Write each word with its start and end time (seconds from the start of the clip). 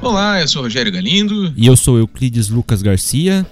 Olá, 0.00 0.40
eu 0.40 0.46
sou 0.46 0.62
Rogério 0.62 0.92
Galindo. 0.92 1.52
E 1.56 1.66
eu 1.66 1.76
sou 1.76 1.98
Euclides 1.98 2.48
Lucas 2.48 2.82
Garcia. 2.82 3.44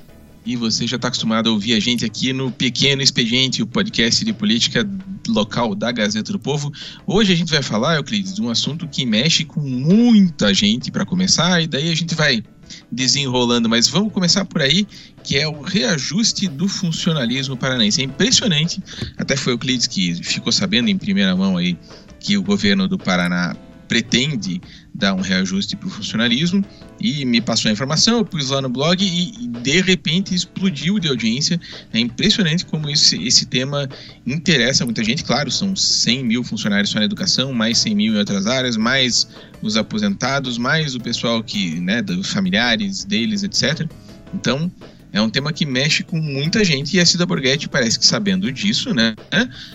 E 0.44 0.54
você 0.54 0.86
já 0.86 0.94
está 0.94 1.08
acostumado 1.08 1.48
a 1.48 1.52
ouvir 1.52 1.74
a 1.74 1.80
gente 1.80 2.04
aqui 2.04 2.32
no 2.32 2.52
Pequeno 2.52 3.02
Expediente, 3.02 3.62
o 3.62 3.66
podcast 3.66 4.24
de 4.24 4.32
política 4.32 4.88
local 5.26 5.74
da 5.74 5.90
Gazeta 5.90 6.30
do 6.30 6.38
Povo. 6.38 6.72
Hoje 7.04 7.32
a 7.32 7.36
gente 7.36 7.50
vai 7.50 7.62
falar, 7.62 7.96
Euclides, 7.96 8.32
de 8.32 8.40
um 8.40 8.48
assunto 8.48 8.86
que 8.86 9.04
mexe 9.04 9.44
com 9.44 9.60
muita 9.60 10.54
gente 10.54 10.88
para 10.92 11.04
começar, 11.04 11.60
e 11.60 11.66
daí 11.66 11.90
a 11.90 11.96
gente 11.96 12.14
vai 12.14 12.44
desenrolando, 12.92 13.68
mas 13.68 13.88
vamos 13.88 14.12
começar 14.12 14.44
por 14.44 14.62
aí, 14.62 14.86
que 15.24 15.36
é 15.36 15.48
o 15.48 15.62
reajuste 15.62 16.46
do 16.46 16.68
funcionalismo 16.68 17.56
paranaense. 17.56 18.00
É 18.00 18.04
impressionante, 18.04 18.80
até 19.18 19.36
foi 19.36 19.52
o 19.52 19.54
Euclides 19.54 19.88
que 19.88 20.14
ficou 20.22 20.52
sabendo 20.52 20.88
em 20.88 20.96
primeira 20.96 21.34
mão 21.34 21.56
aí 21.56 21.76
que 22.20 22.38
o 22.38 22.42
governo 22.42 22.86
do 22.86 22.96
Paraná 22.96 23.56
pretende 23.88 24.60
dar 24.96 25.14
um 25.14 25.20
reajuste 25.20 25.76
para 25.76 25.86
o 25.86 25.90
funcionalismo 25.90 26.64
e 27.00 27.24
me 27.24 27.40
passou 27.40 27.68
a 27.68 27.72
informação, 27.72 28.18
eu 28.18 28.24
pus 28.24 28.50
lá 28.50 28.60
no 28.60 28.68
blog 28.68 29.04
e, 29.04 29.44
e, 29.44 29.48
de 29.48 29.80
repente 29.80 30.34
explodiu 30.34 30.98
de 30.98 31.08
audiência. 31.08 31.60
É 31.92 31.98
impressionante 31.98 32.64
como 32.64 32.88
esse, 32.88 33.22
esse 33.22 33.46
tema 33.46 33.88
interessa 34.26 34.84
muita 34.84 35.04
gente. 35.04 35.22
Claro, 35.22 35.50
são 35.50 35.76
100 35.76 36.24
mil 36.24 36.42
funcionários 36.42 36.90
só 36.90 36.98
na 36.98 37.04
educação, 37.04 37.52
mais 37.52 37.78
100 37.78 37.94
mil 37.94 38.14
em 38.14 38.18
outras 38.18 38.46
áreas, 38.46 38.76
mais 38.76 39.28
os 39.62 39.76
aposentados, 39.76 40.58
mais 40.58 40.94
o 40.94 41.00
pessoal 41.00 41.42
que, 41.42 41.78
né, 41.80 42.00
dos 42.00 42.30
familiares 42.30 43.04
deles, 43.04 43.42
etc. 43.42 43.88
Então, 44.34 44.70
é 45.12 45.20
um 45.20 45.30
tema 45.30 45.52
que 45.52 45.64
mexe 45.64 46.02
com 46.02 46.18
muita 46.18 46.64
gente 46.64 46.96
e 46.96 47.00
a 47.00 47.06
Cida 47.06 47.24
Borghetti 47.24 47.68
parece 47.68 47.98
que 47.98 48.04
sabendo 48.04 48.50
disso, 48.52 48.92
né, 48.92 49.14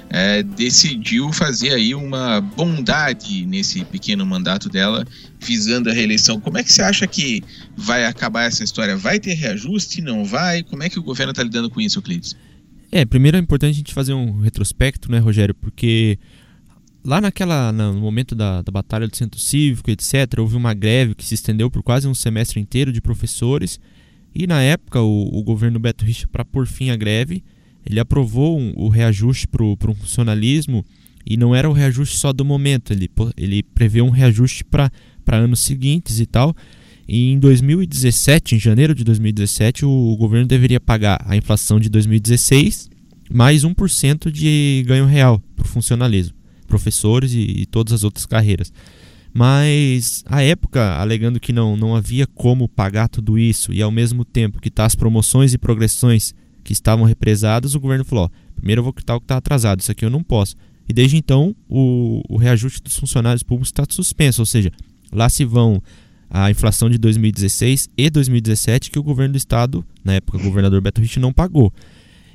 é, 0.09 0.43
decidiu 0.43 1.31
fazer 1.33 1.73
aí 1.73 1.95
uma 1.95 2.41
bondade 2.41 3.45
nesse 3.45 3.83
pequeno 3.85 4.25
mandato 4.25 4.69
dela, 4.69 5.05
visando 5.39 5.89
a 5.89 5.93
reeleição. 5.93 6.39
Como 6.39 6.57
é 6.57 6.63
que 6.63 6.71
você 6.71 6.81
acha 6.81 7.07
que 7.07 7.43
vai 7.75 8.05
acabar 8.05 8.43
essa 8.43 8.63
história? 8.63 8.95
Vai 8.95 9.19
ter 9.19 9.33
reajuste? 9.33 10.01
Não 10.01 10.23
vai? 10.23 10.63
Como 10.63 10.83
é 10.83 10.89
que 10.89 10.99
o 10.99 11.03
governo 11.03 11.31
está 11.31 11.43
lidando 11.43 11.69
com 11.69 11.81
isso, 11.81 11.97
Euclides? 11.97 12.35
É, 12.91 13.05
primeiro 13.05 13.37
é 13.37 13.39
importante 13.39 13.71
a 13.71 13.77
gente 13.77 13.93
fazer 13.93 14.13
um 14.13 14.41
retrospecto, 14.41 15.11
né, 15.11 15.17
Rogério, 15.17 15.55
porque 15.55 16.19
lá 17.03 17.19
naquela 17.19 17.71
no 17.71 17.99
momento 17.99 18.35
da, 18.35 18.61
da 18.61 18.71
batalha 18.71 19.07
do 19.07 19.15
centro 19.15 19.39
cívico, 19.39 19.89
etc, 19.89 20.39
houve 20.39 20.55
uma 20.55 20.73
greve 20.73 21.15
que 21.15 21.25
se 21.25 21.33
estendeu 21.33 21.71
por 21.71 21.81
quase 21.81 22.07
um 22.07 22.13
semestre 22.13 22.59
inteiro 22.59 22.91
de 22.91 23.01
professores 23.01 23.79
e 24.33 24.47
na 24.47 24.61
época, 24.61 25.01
o, 25.01 25.29
o 25.37 25.43
governo 25.43 25.79
Beto 25.79 26.05
Richa, 26.05 26.27
para 26.27 26.45
pôr 26.45 26.65
fim 26.65 26.89
à 26.89 26.95
greve, 26.95 27.43
ele 27.85 27.99
aprovou 27.99 28.59
um, 28.59 28.73
o 28.75 28.87
reajuste 28.87 29.47
para 29.47 29.63
o 29.63 29.95
funcionalismo 29.95 30.85
e 31.25 31.37
não 31.37 31.55
era 31.55 31.69
o 31.69 31.73
reajuste 31.73 32.17
só 32.17 32.31
do 32.33 32.45
momento, 32.45 32.93
ele, 32.93 33.09
ele 33.37 33.63
prevê 33.63 34.01
um 34.01 34.09
reajuste 34.09 34.63
para 34.63 34.91
anos 35.31 35.59
seguintes 35.59 36.19
e 36.19 36.25
tal. 36.25 36.55
E 37.07 37.31
em 37.31 37.39
2017, 37.39 38.55
em 38.55 38.59
janeiro 38.59 38.95
de 38.95 39.03
2017, 39.03 39.85
o, 39.85 39.89
o 39.89 40.15
governo 40.15 40.47
deveria 40.47 40.79
pagar 40.79 41.21
a 41.25 41.35
inflação 41.35 41.79
de 41.79 41.89
2016 41.89 42.89
mais 43.31 43.63
1% 43.63 44.29
de 44.29 44.83
ganho 44.85 45.05
real 45.05 45.41
para 45.55 45.65
o 45.65 45.67
funcionalismo, 45.67 46.35
professores 46.67 47.33
e, 47.33 47.61
e 47.61 47.65
todas 47.65 47.93
as 47.93 48.03
outras 48.03 48.25
carreiras. 48.25 48.71
Mas 49.33 50.23
a 50.25 50.41
época, 50.41 50.95
alegando 50.97 51.39
que 51.39 51.53
não, 51.53 51.77
não 51.77 51.95
havia 51.95 52.27
como 52.27 52.67
pagar 52.67 53.07
tudo 53.07 53.39
isso 53.39 53.71
e 53.71 53.81
ao 53.81 53.91
mesmo 53.91 54.25
tempo 54.25 54.59
que 54.59 54.69
tá 54.69 54.85
as 54.85 54.95
promoções 54.95 55.53
e 55.53 55.57
progressões 55.57 56.35
que 56.63 56.73
estavam 56.73 57.05
represadas, 57.05 57.73
o 57.73 57.79
governo 57.79 58.03
falou: 58.03 58.25
ó, 58.25 58.29
primeiro 58.55 58.79
eu 58.79 58.83
vou 58.83 58.93
quitar 58.93 59.15
o 59.15 59.19
que 59.19 59.25
está 59.25 59.37
atrasado, 59.37 59.79
isso 59.79 59.91
aqui 59.91 60.03
eu 60.03 60.09
não 60.09 60.21
posso. 60.21 60.55
E 60.87 60.93
desde 60.93 61.15
então, 61.15 61.55
o, 61.69 62.21
o 62.27 62.37
reajuste 62.37 62.81
dos 62.81 62.97
funcionários 62.97 63.43
públicos 63.43 63.69
está 63.69 63.85
suspenso, 63.89 64.41
ou 64.41 64.45
seja, 64.45 64.71
lá 65.11 65.29
se 65.29 65.45
vão 65.45 65.81
a 66.29 66.49
inflação 66.49 66.89
de 66.89 66.97
2016 66.97 67.89
e 67.97 68.09
2017 68.09 68.91
que 68.91 68.99
o 68.99 69.03
governo 69.03 69.33
do 69.33 69.37
estado, 69.37 69.85
na 70.03 70.13
época 70.13 70.37
o 70.37 70.41
governador 70.41 70.81
Beto 70.81 71.01
Rich, 71.01 71.19
não 71.19 71.31
pagou. 71.31 71.73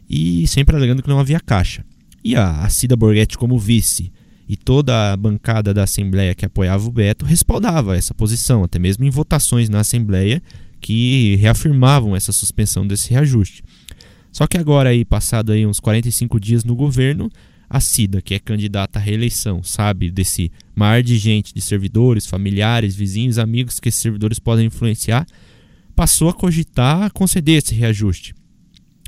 E 0.09 0.47
sempre 0.47 0.77
alegando 0.77 1.03
que 1.03 1.09
não 1.09 1.19
havia 1.19 1.41
caixa. 1.41 1.85
E 2.23 2.37
a, 2.37 2.61
a 2.61 2.69
Cida 2.69 2.95
Borghetti 2.95 3.39
como 3.39 3.59
vice 3.59 4.13
e 4.49 4.57
toda 4.57 5.13
a 5.13 5.17
bancada 5.17 5.75
da 5.75 5.83
Assembleia 5.83 6.35
que 6.35 6.45
apoiava 6.45 6.87
o 6.87 6.93
Beto 6.93 7.25
respaldava 7.25 7.97
essa 7.97 8.15
posição, 8.15 8.63
até 8.63 8.79
mesmo 8.79 9.05
em 9.05 9.11
votações 9.11 9.69
na 9.69 9.81
Assembleia 9.81 10.43
que 10.81 11.37
reafirmavam 11.37 12.15
essa 12.15 12.33
suspensão 12.33 12.87
desse 12.87 13.11
reajuste. 13.11 13.63
Só 14.31 14.47
que 14.47 14.59
agora 14.59 14.91
aí, 14.91 15.05
passado 15.05 15.51
aí 15.51 15.67
uns 15.67 15.81
45 15.81 16.39
dias 16.39 16.63
no 16.63 16.77
governo, 16.77 17.31
a 17.69 17.81
Cida, 17.81 18.23
que 18.23 18.35
é 18.35 18.39
candidata 18.39 18.99
à 18.99 19.03
reeleição, 19.03 19.63
sabe 19.63 20.11
desse 20.11 20.53
mar 20.75 21.03
de 21.03 21.19
gente, 21.19 21.53
de 21.53 21.61
servidores, 21.61 22.27
familiares, 22.27 22.95
vizinhos, 22.95 23.39
amigos 23.39 23.81
que 23.81 23.89
esses 23.89 24.01
servidores 24.01 24.39
podem 24.39 24.67
influenciar, 24.67 25.27
passou 25.95 26.29
a 26.29 26.35
cogitar 26.35 27.11
conceder 27.13 27.59
esse 27.59 27.75
reajuste. 27.75 28.35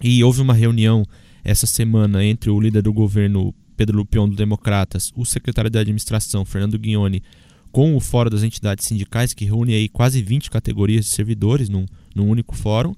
E 0.03 0.25
houve 0.25 0.41
uma 0.41 0.55
reunião 0.55 1.05
essa 1.45 1.67
semana 1.67 2.25
entre 2.25 2.51
o 2.51 2.61
líder 2.61 2.83
do 2.83 2.93
governo, 2.93 3.55
Pedro 3.79 3.97
Lupion 3.97 4.29
do 4.29 4.35
Democratas, 4.35 5.13
o 5.15 5.25
secretário 5.25 5.71
de 5.71 5.79
administração, 5.79 6.45
Fernando 6.45 6.77
Guignoni, 6.77 7.23
com 7.71 7.97
o 7.97 8.01
Fórum 8.01 8.29
das 8.29 8.43
Entidades 8.43 8.85
Sindicais, 8.85 9.33
que 9.33 9.45
reúne 9.45 9.73
aí 9.73 9.89
quase 9.89 10.21
20 10.21 10.51
categorias 10.51 11.05
de 11.05 11.13
servidores 11.13 11.69
num, 11.69 11.87
num 12.13 12.29
único 12.29 12.57
fórum, 12.57 12.93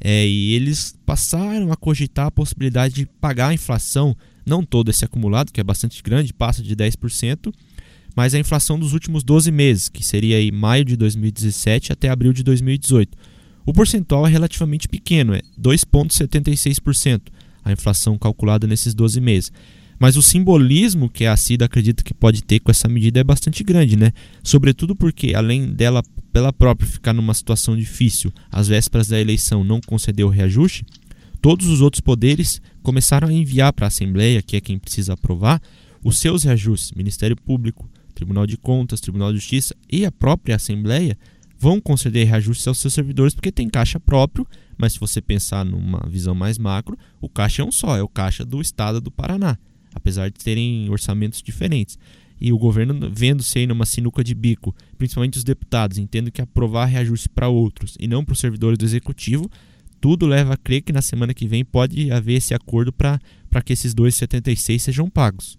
é, 0.00 0.26
e 0.26 0.54
eles 0.54 0.96
passaram 1.04 1.70
a 1.70 1.76
cogitar 1.76 2.28
a 2.28 2.30
possibilidade 2.30 2.94
de 2.94 3.06
pagar 3.06 3.48
a 3.48 3.54
inflação, 3.54 4.16
não 4.46 4.64
todo 4.64 4.90
esse 4.90 5.04
acumulado, 5.04 5.52
que 5.52 5.60
é 5.60 5.64
bastante 5.64 6.02
grande, 6.02 6.32
passa 6.32 6.62
de 6.62 6.74
10%, 6.74 7.52
mas 8.16 8.34
a 8.34 8.38
inflação 8.38 8.78
dos 8.78 8.94
últimos 8.94 9.22
12 9.22 9.52
meses, 9.52 9.90
que 9.90 10.02
seria 10.02 10.38
aí 10.38 10.50
maio 10.50 10.84
de 10.84 10.96
2017 10.96 11.92
até 11.92 12.08
abril 12.08 12.32
de 12.32 12.42
2018. 12.42 13.18
O 13.66 13.72
percentual 13.74 14.26
é 14.26 14.30
relativamente 14.30 14.88
pequeno, 14.88 15.34
é 15.34 15.42
2,76%, 15.60 17.20
a 17.62 17.70
inflação 17.70 18.16
calculada 18.16 18.66
nesses 18.66 18.94
12 18.94 19.20
meses. 19.20 19.52
Mas 20.02 20.16
o 20.16 20.22
simbolismo 20.22 21.08
que 21.08 21.26
a 21.26 21.36
CIDA 21.36 21.66
acredita 21.66 22.02
que 22.02 22.12
pode 22.12 22.42
ter 22.42 22.58
com 22.58 22.72
essa 22.72 22.88
medida 22.88 23.20
é 23.20 23.22
bastante 23.22 23.62
grande, 23.62 23.94
né? 23.94 24.10
Sobretudo 24.42 24.96
porque, 24.96 25.32
além 25.32 25.72
dela, 25.72 26.02
pela 26.32 26.52
própria 26.52 26.90
ficar 26.90 27.12
numa 27.12 27.32
situação 27.32 27.76
difícil, 27.76 28.32
às 28.50 28.66
vésperas 28.66 29.06
da 29.06 29.20
eleição 29.20 29.62
não 29.62 29.80
conceder 29.80 30.26
o 30.26 30.28
reajuste, 30.28 30.84
todos 31.40 31.68
os 31.68 31.80
outros 31.80 32.00
poderes 32.00 32.60
começaram 32.82 33.28
a 33.28 33.32
enviar 33.32 33.72
para 33.72 33.86
a 33.86 33.86
Assembleia, 33.86 34.42
que 34.42 34.56
é 34.56 34.60
quem 34.60 34.76
precisa 34.76 35.12
aprovar, 35.12 35.62
os 36.02 36.18
seus 36.18 36.42
reajustes. 36.42 36.90
Ministério 36.96 37.36
Público, 37.36 37.88
Tribunal 38.12 38.44
de 38.44 38.56
Contas, 38.56 39.00
Tribunal 39.00 39.32
de 39.32 39.38
Justiça 39.38 39.72
e 39.88 40.04
a 40.04 40.10
própria 40.10 40.56
Assembleia 40.56 41.16
vão 41.56 41.80
conceder 41.80 42.26
reajustes 42.26 42.66
aos 42.66 42.80
seus 42.80 42.92
servidores 42.92 43.36
porque 43.36 43.52
tem 43.52 43.68
caixa 43.68 44.00
próprio, 44.00 44.48
mas 44.76 44.94
se 44.94 44.98
você 44.98 45.20
pensar 45.20 45.64
numa 45.64 46.04
visão 46.08 46.34
mais 46.34 46.58
macro, 46.58 46.98
o 47.20 47.28
caixa 47.28 47.62
é 47.62 47.64
um 47.64 47.70
só, 47.70 47.96
é 47.96 48.02
o 48.02 48.08
caixa 48.08 48.44
do 48.44 48.60
Estado 48.60 49.00
do 49.00 49.08
Paraná 49.08 49.56
apesar 49.94 50.30
de 50.30 50.38
terem 50.38 50.88
orçamentos 50.90 51.42
diferentes. 51.42 51.98
E 52.40 52.52
o 52.52 52.58
governo 52.58 53.10
vendo-se 53.12 53.58
aí 53.58 53.66
numa 53.66 53.86
sinuca 53.86 54.24
de 54.24 54.34
bico, 54.34 54.74
principalmente 54.98 55.38
os 55.38 55.44
deputados, 55.44 55.98
entendo 55.98 56.30
que 56.30 56.42
aprovar 56.42 56.86
reajuste 56.86 57.28
para 57.28 57.48
outros 57.48 57.96
e 58.00 58.08
não 58.08 58.24
para 58.24 58.32
os 58.32 58.40
servidores 58.40 58.78
do 58.78 58.84
executivo, 58.84 59.48
tudo 60.00 60.26
leva 60.26 60.54
a 60.54 60.56
crer 60.56 60.82
que 60.82 60.92
na 60.92 61.00
semana 61.00 61.32
que 61.32 61.46
vem 61.46 61.64
pode 61.64 62.10
haver 62.10 62.34
esse 62.34 62.52
acordo 62.52 62.92
para 62.92 63.20
que 63.64 63.72
esses 63.72 63.94
2,76 63.94 64.80
sejam 64.80 65.08
pagos. 65.08 65.56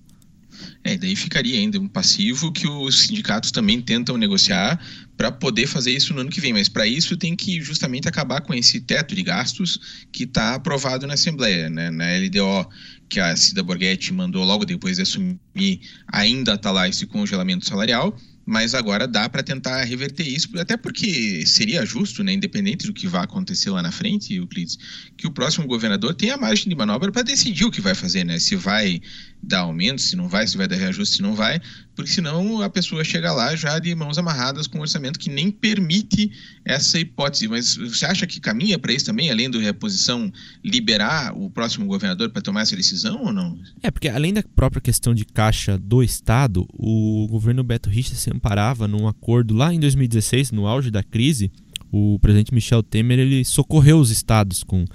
É, 0.84 0.98
daí 0.98 1.16
ficaria 1.16 1.58
ainda 1.58 1.80
um 1.80 1.88
passivo 1.88 2.52
que 2.52 2.68
os 2.68 3.04
sindicatos 3.04 3.52
também 3.52 3.82
tentam 3.82 4.18
negociar 4.18 4.80
para 5.18 5.32
poder 5.32 5.68
fazer 5.68 5.92
isso 5.92 6.14
no 6.14 6.22
ano 6.22 6.30
que 6.30 6.42
vem. 6.42 6.54
Mas 6.54 6.70
para 6.70 6.86
isso 6.86 7.18
tem 7.18 7.36
que 7.36 7.62
justamente 7.62 8.08
acabar 8.08 8.42
com 8.42 8.54
esse 8.54 8.82
teto 8.82 9.16
de 9.16 9.24
gastos 9.24 10.06
que 10.12 10.24
está 10.24 10.56
aprovado 10.56 11.08
na 11.08 11.14
Assembleia, 11.14 11.70
né? 11.70 11.90
na 11.90 12.06
LDO, 12.18 12.70
que 13.14 13.20
a 13.20 13.36
Cida 13.36 13.62
Borghetti 13.62 14.12
mandou 14.12 14.44
logo 14.44 14.66
depois 14.66 14.96
de 14.96 15.04
assumir, 15.04 15.82
ainda 16.08 16.56
está 16.56 16.72
lá 16.72 16.90
esse 16.90 17.06
congelamento 17.06 17.64
salarial 17.64 18.18
mas 18.46 18.76
agora 18.76 19.08
dá 19.08 19.30
para 19.30 19.42
tentar 19.42 19.84
reverter 19.84 20.28
isso, 20.28 20.50
até 20.60 20.76
porque 20.76 21.46
seria 21.46 21.86
justo, 21.86 22.24
né, 22.24 22.34
independente 22.34 22.86
do 22.86 22.94
que 22.94 23.08
vai 23.08 23.24
acontecer 23.24 23.70
lá 23.70 23.82
na 23.82 23.92
frente, 23.92 24.34
Euclides, 24.34 24.78
que 25.16 25.26
o 25.26 25.32
próximo 25.32 25.66
governador 25.66 26.14
tenha 26.14 26.36
margem 26.36 26.68
de 26.68 26.76
manobra 26.76 27.12
para 27.12 27.22
decidir 27.22 27.66
o 27.66 27.72
que 27.72 27.80
vai 27.80 27.96
fazer, 27.96 28.26
né? 28.26 28.40
Se 28.40 28.56
vai 28.56 29.02
dar 29.42 29.60
aumento, 29.60 30.02
se 30.02 30.16
não 30.16 30.28
vai, 30.28 30.46
se 30.46 30.58
vai 30.58 30.68
dar 30.68 30.76
reajuste, 30.76 31.18
se 31.18 31.22
não 31.22 31.34
vai, 31.34 31.62
porque 31.96 32.12
senão 32.12 32.62
a 32.62 32.70
pessoa 32.70 33.04
chega 33.04 33.32
lá 33.32 33.56
já 33.56 33.78
de 33.80 33.94
mãos 33.94 34.18
amarradas 34.18 34.68
com 34.68 34.80
um 34.80 34.82
orçamento 34.82 35.20
que 35.20 35.30
nem 35.30 35.52
permite 35.52 36.32
essa 36.66 37.00
hipótese. 37.00 37.48
Mas 37.48 37.76
você 37.76 38.06
acha 38.06 38.26
que 38.26 38.40
caminha 38.40 38.80
para 38.80 38.94
isso 38.94 39.06
também, 39.06 39.30
além 39.30 39.50
do 39.50 39.60
reposição, 39.60 40.32
liberar 40.64 41.38
o 41.38 41.50
próximo 41.50 41.86
governador 41.86 42.30
para 42.30 42.42
tomar 42.42 42.62
essa 42.62 42.76
decisão 42.76 43.24
ou 43.24 43.34
não? 43.34 43.58
É, 43.82 43.92
porque 43.92 44.10
além 44.10 44.34
da 44.34 44.44
própria 44.56 44.82
questão 44.82 45.14
de 45.14 45.26
caixa 45.26 45.78
do 45.78 46.02
Estado, 46.04 46.68
o 46.74 47.28
governo 47.30 47.64
Beto 47.64 47.90
Richa 47.90 48.16
se 48.16 48.32
amparava 48.34 48.88
num 48.88 49.08
acordo 49.08 49.54
lá 49.54 49.74
em 49.74 49.80
2016, 49.80 50.52
no 50.52 50.68
auge 50.68 50.90
da 50.90 51.04
crise. 51.04 51.52
O 51.92 52.18
presidente 52.20 52.54
Michel 52.54 52.82
Temer 52.82 53.20
ele 53.20 53.46
socorreu 53.46 54.00
os 54.00 54.10
estados 54.10 54.64
com 54.64 54.86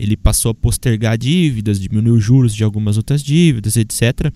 ele 0.00 0.16
passou 0.16 0.50
a 0.50 0.54
postergar 0.54 1.18
dívidas, 1.18 1.78
diminuiu 1.78 2.14
os 2.14 2.24
juros 2.24 2.54
de 2.54 2.64
algumas 2.64 2.96
outras 2.96 3.22
dívidas, 3.22 3.76
etc. 3.76 4.32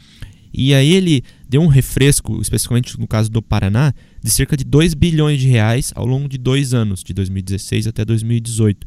E 0.52 0.74
aí 0.74 0.92
ele, 0.92 1.24
deu 1.48 1.60
um 1.62 1.66
refresco, 1.66 2.40
especificamente 2.40 2.98
no 2.98 3.06
caso 3.06 3.30
do 3.30 3.42
Paraná, 3.42 3.92
de 4.22 4.30
cerca 4.30 4.56
de 4.56 4.64
2 4.64 4.94
bilhões 4.94 5.40
de 5.40 5.48
reais 5.48 5.92
ao 5.94 6.06
longo 6.06 6.28
de 6.28 6.38
dois 6.38 6.74
anos, 6.74 7.02
de 7.02 7.12
2016 7.12 7.86
até 7.86 8.04
2018. 8.04 8.86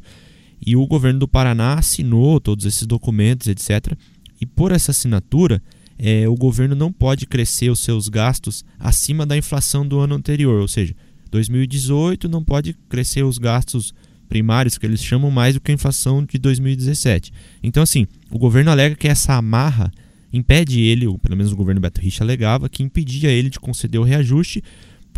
E 0.65 0.75
o 0.75 0.85
governo 0.87 1.19
do 1.19 1.27
Paraná 1.27 1.75
assinou 1.75 2.39
todos 2.39 2.65
esses 2.65 2.85
documentos, 2.85 3.47
etc. 3.47 3.93
E 4.41 4.45
por 4.45 4.71
essa 4.71 4.91
assinatura, 4.91 5.61
é, 5.97 6.27
o 6.27 6.35
governo 6.35 6.75
não 6.75 6.91
pode 6.91 7.25
crescer 7.25 7.69
os 7.69 7.79
seus 7.79 8.07
gastos 8.07 8.63
acima 8.79 9.25
da 9.25 9.37
inflação 9.37 9.87
do 9.87 9.99
ano 9.99 10.15
anterior, 10.15 10.61
ou 10.61 10.67
seja, 10.67 10.95
2018 11.31 12.29
não 12.29 12.43
pode 12.43 12.73
crescer 12.89 13.23
os 13.23 13.37
gastos 13.37 13.93
primários, 14.27 14.77
que 14.77 14.85
eles 14.85 15.03
chamam 15.03 15.31
mais 15.31 15.55
do 15.55 15.61
que 15.61 15.71
a 15.71 15.73
inflação 15.73 16.23
de 16.23 16.37
2017. 16.37 17.31
Então, 17.63 17.81
assim, 17.81 18.07
o 18.29 18.37
governo 18.37 18.71
alega 18.71 18.95
que 18.95 19.07
essa 19.07 19.33
amarra 19.33 19.91
impede 20.31 20.81
ele, 20.81 21.07
ou 21.07 21.17
pelo 21.17 21.35
menos 21.35 21.51
o 21.51 21.55
governo 21.55 21.81
Beto 21.81 22.01
Richa 22.01 22.23
alegava, 22.23 22.69
que 22.69 22.83
impedia 22.83 23.29
ele 23.29 23.49
de 23.49 23.59
conceder 23.59 23.99
o 23.99 24.03
reajuste, 24.03 24.63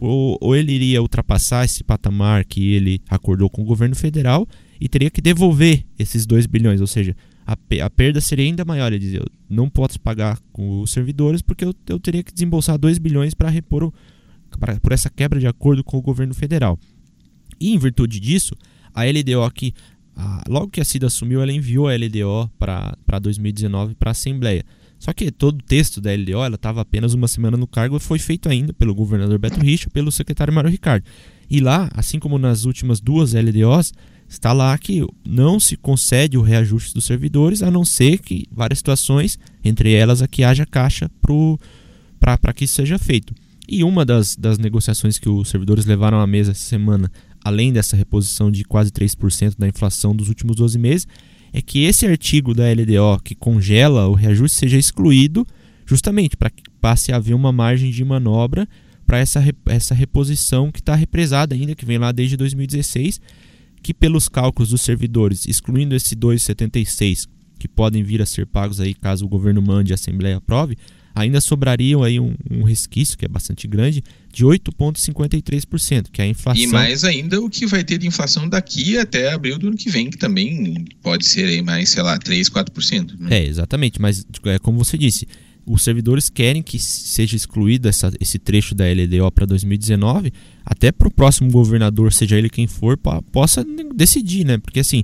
ou, 0.02 0.38
ou 0.40 0.56
ele 0.56 0.72
iria 0.72 1.02
ultrapassar 1.02 1.66
esse 1.66 1.84
patamar 1.84 2.46
que 2.46 2.74
ele 2.74 3.02
acordou 3.10 3.50
com 3.50 3.62
o 3.62 3.66
governo 3.66 3.96
federal 3.96 4.48
e 4.80 4.88
teria 4.88 5.10
que 5.10 5.22
devolver 5.22 5.84
esses 5.98 6.26
2 6.26 6.46
bilhões, 6.46 6.80
ou 6.80 6.88
seja, 6.88 7.16
a, 7.46 7.90
perda 7.90 8.22
seria 8.22 8.46
ainda 8.46 8.64
maior. 8.64 8.94
Ele 8.94 9.00
dizia, 9.00 9.20
eu 9.20 9.26
não 9.50 9.70
posso 9.70 10.00
pagar 10.00 10.40
com 10.52 10.82
os 10.82 10.92
servidores 10.92 11.42
porque 11.42 11.66
eu, 11.66 11.74
eu 11.88 12.00
teria 12.00 12.24
que 12.24 12.32
desembolsar 12.32 12.78
2 12.78 12.98
bilhões 13.00 13.34
para 13.34 13.50
repor 13.50 13.84
o, 13.84 13.94
pra, 14.60 14.80
por 14.80 14.92
essa 14.92 15.10
quebra 15.10 15.40
de 15.40 15.48
acordo 15.48 15.84
com 15.84 15.98
o 15.98 16.02
governo 16.02 16.34
federal. 16.34 16.80
E 17.60 17.74
em 17.74 17.78
virtude 17.78 18.20
disso, 18.20 18.56
a 18.94 19.04
LDO 19.04 19.52
que 19.52 19.74
logo 20.48 20.70
que 20.70 20.82
a 20.82 20.86
CIDA 20.86 21.08
assumiu, 21.08 21.42
ela 21.42 21.52
enviou 21.52 21.88
a 21.88 21.96
LDO 21.96 22.50
para 22.58 23.20
2019 23.22 23.96
para 23.96 24.10
a 24.10 24.12
Assembleia. 24.12 24.64
Só 25.00 25.14
que 25.14 25.32
todo 25.32 25.60
o 25.60 25.64
texto 25.64 26.02
da 26.02 26.14
LDO, 26.14 26.44
ela 26.44 26.56
estava 26.56 26.82
apenas 26.82 27.14
uma 27.14 27.28
semana 27.28 27.56
no 27.56 27.66
cargo 27.66 27.96
e 27.96 28.00
foi 28.02 28.20
feito 28.20 28.50
ainda 28.50 28.74
pelo 28.74 28.94
governador 28.94 29.40
Beto 29.40 29.60
Richa 29.60 29.90
pelo 29.90 30.12
secretário 30.12 30.54
Mário 30.54 30.70
Ricardo. 30.70 31.06
E 31.50 31.62
lá, 31.62 31.90
assim 31.96 32.20
como 32.20 32.38
nas 32.38 32.66
últimas 32.66 33.00
duas 33.00 33.34
LDOs, 33.34 33.94
está 34.28 34.52
lá 34.52 34.78
que 34.78 35.04
não 35.26 35.60
se 35.60 35.78
concede 35.78 36.38
o 36.38 36.42
reajuste 36.42 36.94
dos 36.94 37.06
servidores, 37.06 37.64
a 37.64 37.72
não 37.72 37.86
ser 37.86 38.20
que 38.20 38.46
várias 38.52 38.80
situações, 38.80 39.40
entre 39.64 39.94
elas 39.94 40.22
a 40.22 40.28
que 40.28 40.44
haja 40.44 40.66
caixa 40.66 41.10
para 42.20 42.54
que 42.54 42.66
isso 42.66 42.76
seja 42.76 43.00
feito. 43.00 43.34
E 43.68 43.84
uma 43.84 44.06
das, 44.06 44.36
das 44.36 44.60
negociações 44.60 45.18
que 45.18 45.30
os 45.30 45.48
servidores 45.50 45.86
levaram 45.86 46.20
à 46.20 46.28
mesa 46.28 46.52
essa 46.52 46.64
semana, 46.64 47.10
além 47.44 47.72
dessa 47.72 47.96
reposição 47.96 48.52
de 48.52 48.64
quase 48.64 48.92
3% 48.92 49.56
da 49.58 49.68
inflação 49.68 50.16
dos 50.16 50.28
últimos 50.28 50.56
12 50.58 50.78
meses, 50.78 51.08
é 51.54 51.62
que 51.62 51.84
esse 51.84 52.06
artigo 52.06 52.54
da 52.54 52.64
LDO 52.72 53.22
que 53.24 53.36
congela 53.36 54.08
o 54.08 54.14
reajuste 54.14 54.58
seja 54.58 54.78
excluído, 54.78 55.46
justamente 55.86 56.38
para 56.38 56.50
que 56.50 56.64
passe 56.80 57.12
a 57.12 57.16
haver 57.16 57.34
uma 57.34 57.52
margem 57.52 57.92
de 57.92 58.04
manobra 58.04 58.68
para 59.06 59.18
essa, 59.18 59.44
essa 59.66 59.96
reposição 59.96 60.72
que 60.72 60.80
está 60.80 60.94
represada 60.96 61.56
ainda, 61.56 61.74
que 61.74 61.86
vem 61.86 61.98
lá 61.98 62.12
desde 62.12 62.38
2016, 62.38 63.20
que 63.82 63.94
pelos 63.94 64.30
cálculos 64.30 64.70
dos 64.70 64.82
servidores, 64.82 65.46
excluindo 65.48 65.96
esse 65.96 66.16
2,76 66.16 67.28
que 67.58 67.68
podem 67.68 68.04
vir 68.04 68.22
a 68.22 68.26
ser 68.26 68.46
pagos 68.46 68.80
aí 68.80 68.94
caso 68.94 69.26
o 69.26 69.30
governo 69.30 69.62
mande 69.62 69.92
e 69.92 69.94
a 69.94 69.96
Assembleia 69.96 70.38
aprove, 70.38 70.78
ainda 71.20 71.42
sobrariam 71.42 72.04
aí 72.04 72.20
um, 72.20 72.34
um 72.50 72.64
resquício, 72.64 73.18
que 73.18 73.26
é 73.26 73.28
bastante 73.28 73.68
grande, 73.68 74.04
de 74.32 74.46
8,53%, 74.46 76.08
que 76.12 76.22
é 76.22 76.26
a 76.26 76.28
inflação. 76.28 76.64
E 76.64 76.68
mais 76.68 77.04
ainda 77.04 77.42
o 77.42 77.50
que 77.50 77.66
vai 77.66 77.84
ter 77.84 77.98
de 77.98 78.08
inflação 78.08 78.48
daqui 78.48 78.98
até 78.98 79.34
abril 79.34 79.58
do 79.58 79.68
ano 79.68 79.78
que 79.78 79.90
vem, 79.90 80.10
que 80.10 80.18
também 80.18 80.86
pode 81.02 81.26
ser 81.26 81.46
aí 81.46 81.62
mais, 81.62 81.90
sei 81.90 82.04
lá, 82.04 82.18
3, 82.18 82.50
4%. 82.50 83.20
Né? 83.20 83.40
É, 83.40 83.46
exatamente, 83.46 84.02
mas 84.02 84.26
é 84.46 84.60
como 84.60 84.78
você 84.78 84.98
disse, 84.98 85.28
os 85.66 85.84
servidores 85.84 86.30
querem 86.30 86.64
que 86.64 86.80
seja 86.80 87.36
excluído 87.36 87.88
essa, 87.88 88.12
esse 88.20 88.40
trecho 88.40 88.74
da 88.74 88.86
LDO 88.86 89.32
para 89.32 89.46
2019, 89.46 90.34
até 90.66 90.92
para 90.92 91.08
o 91.08 91.12
próximo 91.12 91.52
governador, 91.52 92.12
seja 92.14 92.38
ele 92.38 92.50
quem 92.50 92.66
for, 92.66 92.98
possa 93.32 93.64
decidir, 93.94 94.46
né? 94.46 94.58
Porque 94.58 94.80
assim, 94.80 95.04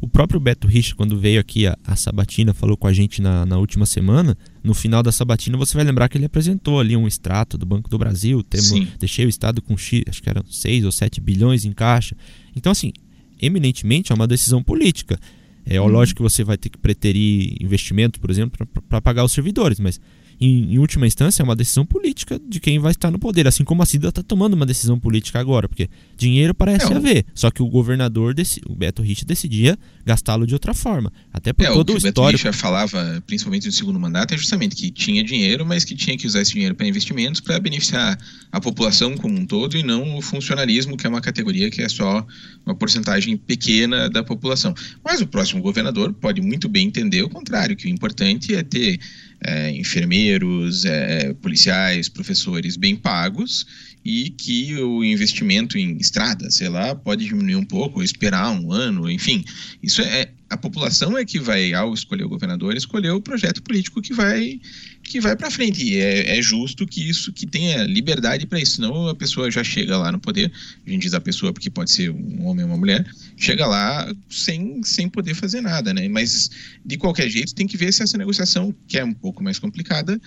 o 0.00 0.06
próprio 0.06 0.38
Beto 0.38 0.66
Rich, 0.66 0.94
quando 0.94 1.18
veio 1.18 1.40
aqui 1.40 1.66
a, 1.66 1.76
a 1.84 1.96
Sabatina, 1.96 2.52
falou 2.52 2.76
com 2.76 2.86
a 2.86 2.92
gente 2.92 3.22
na, 3.22 3.46
na, 3.46 3.56
última 3.56 3.86
semana. 3.86 4.36
No 4.62 4.74
final 4.74 5.02
da 5.02 5.10
Sabatina, 5.10 5.56
você 5.56 5.74
vai 5.74 5.84
lembrar 5.84 6.08
que 6.08 6.18
ele 6.18 6.26
apresentou 6.26 6.78
ali 6.78 6.94
um 6.96 7.06
extrato 7.06 7.56
do 7.56 7.64
Banco 7.64 7.88
do 7.88 7.96
Brasil. 7.96 8.42
Temos, 8.42 8.70
deixei 8.98 9.24
o 9.24 9.28
Estado 9.28 9.62
com 9.62 9.76
X, 9.76 10.02
acho 10.06 10.22
que 10.22 10.28
eram 10.28 10.44
6 10.44 10.84
ou 10.84 10.92
7 10.92 11.20
bilhões 11.20 11.64
em 11.64 11.72
caixa. 11.72 12.14
Então, 12.54 12.70
assim, 12.70 12.92
eminentemente 13.40 14.12
é 14.12 14.14
uma 14.14 14.26
decisão 14.26 14.62
política. 14.62 15.18
É 15.64 15.80
uhum. 15.80 15.88
lógico 15.88 16.18
que 16.18 16.22
você 16.22 16.44
vai 16.44 16.58
ter 16.58 16.68
que 16.68 16.78
preterir 16.78 17.56
investimento, 17.60 18.20
por 18.20 18.30
exemplo, 18.30 18.66
para 18.88 19.00
pagar 19.00 19.24
os 19.24 19.32
servidores, 19.32 19.80
mas 19.80 19.98
em, 20.40 20.74
em, 20.74 20.78
última 20.78 21.06
instância, 21.06 21.42
é 21.42 21.44
uma 21.44 21.56
decisão 21.56 21.84
política 21.84 22.40
de 22.48 22.60
quem 22.60 22.78
vai 22.78 22.92
estar 22.92 23.10
no 23.10 23.18
poder, 23.18 23.46
assim 23.46 23.64
como 23.64 23.82
a 23.82 23.86
Cida 23.86 24.08
está 24.08 24.22
tomando 24.22 24.54
uma 24.54 24.66
decisão 24.66 24.98
política 24.98 25.38
agora, 25.38 25.68
porque 25.68 25.88
dinheiro 26.16 26.54
parece 26.54 26.92
é, 26.92 26.96
haver, 26.96 27.26
só 27.34 27.50
que 27.50 27.62
o 27.62 27.66
governador, 27.68 28.34
o 28.66 28.74
Beto 28.74 29.02
Rich, 29.02 29.24
decidia 29.24 29.78
gastá-lo 30.04 30.46
de 30.46 30.54
outra 30.54 30.74
forma. 30.74 31.12
Até 31.32 31.52
por 31.52 31.64
é, 31.64 31.72
todo 31.72 31.90
o, 31.90 31.96
que 31.96 32.06
o 32.06 32.08
histórico. 32.08 32.38
Beto 32.38 32.48
Rich 32.48 32.60
falava, 32.60 33.22
principalmente 33.26 33.66
no 33.66 33.72
segundo 33.72 33.98
mandato, 33.98 34.34
é 34.34 34.36
justamente 34.36 34.76
que 34.76 34.90
tinha 34.90 35.22
dinheiro, 35.24 35.64
mas 35.64 35.84
que 35.84 35.94
tinha 35.94 36.16
que 36.16 36.26
usar 36.26 36.42
esse 36.42 36.52
dinheiro 36.52 36.74
para 36.74 36.86
investimentos 36.86 37.40
para 37.40 37.58
beneficiar 37.58 38.18
a 38.52 38.60
população 38.60 39.16
como 39.16 39.38
um 39.38 39.46
todo 39.46 39.76
e 39.76 39.82
não 39.82 40.16
o 40.16 40.22
funcionalismo, 40.22 40.96
que 40.96 41.06
é 41.06 41.10
uma 41.10 41.20
categoria 41.20 41.70
que 41.70 41.82
é 41.82 41.88
só 41.88 42.26
uma 42.64 42.74
porcentagem 42.74 43.36
pequena 43.36 44.08
da 44.08 44.22
população. 44.22 44.74
Mas 45.04 45.20
o 45.20 45.26
próximo 45.26 45.62
governador 45.62 46.12
pode 46.12 46.40
muito 46.40 46.68
bem 46.68 46.86
entender 46.86 47.22
o 47.22 47.28
contrário, 47.28 47.76
que 47.76 47.86
o 47.86 47.90
importante 47.90 48.54
é 48.54 48.62
ter 48.62 48.98
é, 49.46 49.70
enfermeiros, 49.70 50.84
é, 50.84 51.32
policiais, 51.34 52.08
professores 52.08 52.76
bem 52.76 52.96
pagos 52.96 53.66
e 54.04 54.30
que 54.30 54.74
o 54.76 55.04
investimento 55.04 55.78
em 55.78 55.96
estrada, 55.98 56.50
sei 56.50 56.68
lá, 56.68 56.94
pode 56.94 57.24
diminuir 57.24 57.56
um 57.56 57.64
pouco, 57.64 57.98
ou 57.98 58.04
esperar 58.04 58.50
um 58.50 58.72
ano, 58.72 59.10
enfim. 59.10 59.44
Isso 59.82 60.02
é 60.02 60.28
a 60.48 60.56
população 60.56 61.18
é 61.18 61.24
que 61.24 61.40
vai, 61.40 61.74
ao 61.74 61.92
escolher 61.92 62.24
o 62.24 62.28
governador, 62.28 62.76
escolher 62.76 63.10
o 63.10 63.20
projeto 63.20 63.62
político 63.62 64.00
que 64.00 64.14
vai 64.14 64.60
que 65.02 65.20
vai 65.20 65.36
para 65.36 65.50
frente. 65.50 65.84
E 65.84 65.96
é, 65.96 66.38
é, 66.38 66.42
justo 66.42 66.86
que 66.86 67.08
isso 67.08 67.32
que 67.32 67.46
tenha 67.46 67.84
liberdade 67.84 68.46
para 68.46 68.60
isso, 68.60 68.76
senão 68.76 69.08
a 69.08 69.14
pessoa 69.14 69.50
já 69.50 69.64
chega 69.64 69.96
lá 69.96 70.10
no 70.12 70.20
poder. 70.20 70.52
A 70.86 70.90
gente 70.90 71.02
diz 71.02 71.14
a 71.14 71.20
pessoa 71.20 71.52
porque 71.52 71.70
pode 71.70 71.90
ser 71.90 72.10
um 72.10 72.46
homem 72.46 72.64
ou 72.64 72.70
uma 72.70 72.76
mulher, 72.76 73.04
chega 73.36 73.66
lá 73.66 74.12
sem, 74.28 74.82
sem 74.84 75.08
poder 75.08 75.34
fazer 75.34 75.60
nada, 75.60 75.92
né? 75.92 76.08
Mas 76.08 76.50
de 76.84 76.96
qualquer 76.96 77.28
jeito 77.28 77.54
tem 77.54 77.66
que 77.66 77.76
ver 77.76 77.92
se 77.92 78.02
essa 78.02 78.18
negociação, 78.18 78.74
que 78.86 78.98
é 78.98 79.04
um 79.04 79.14
pouco 79.14 79.42
mais 79.42 79.58
complicada, 79.58 80.20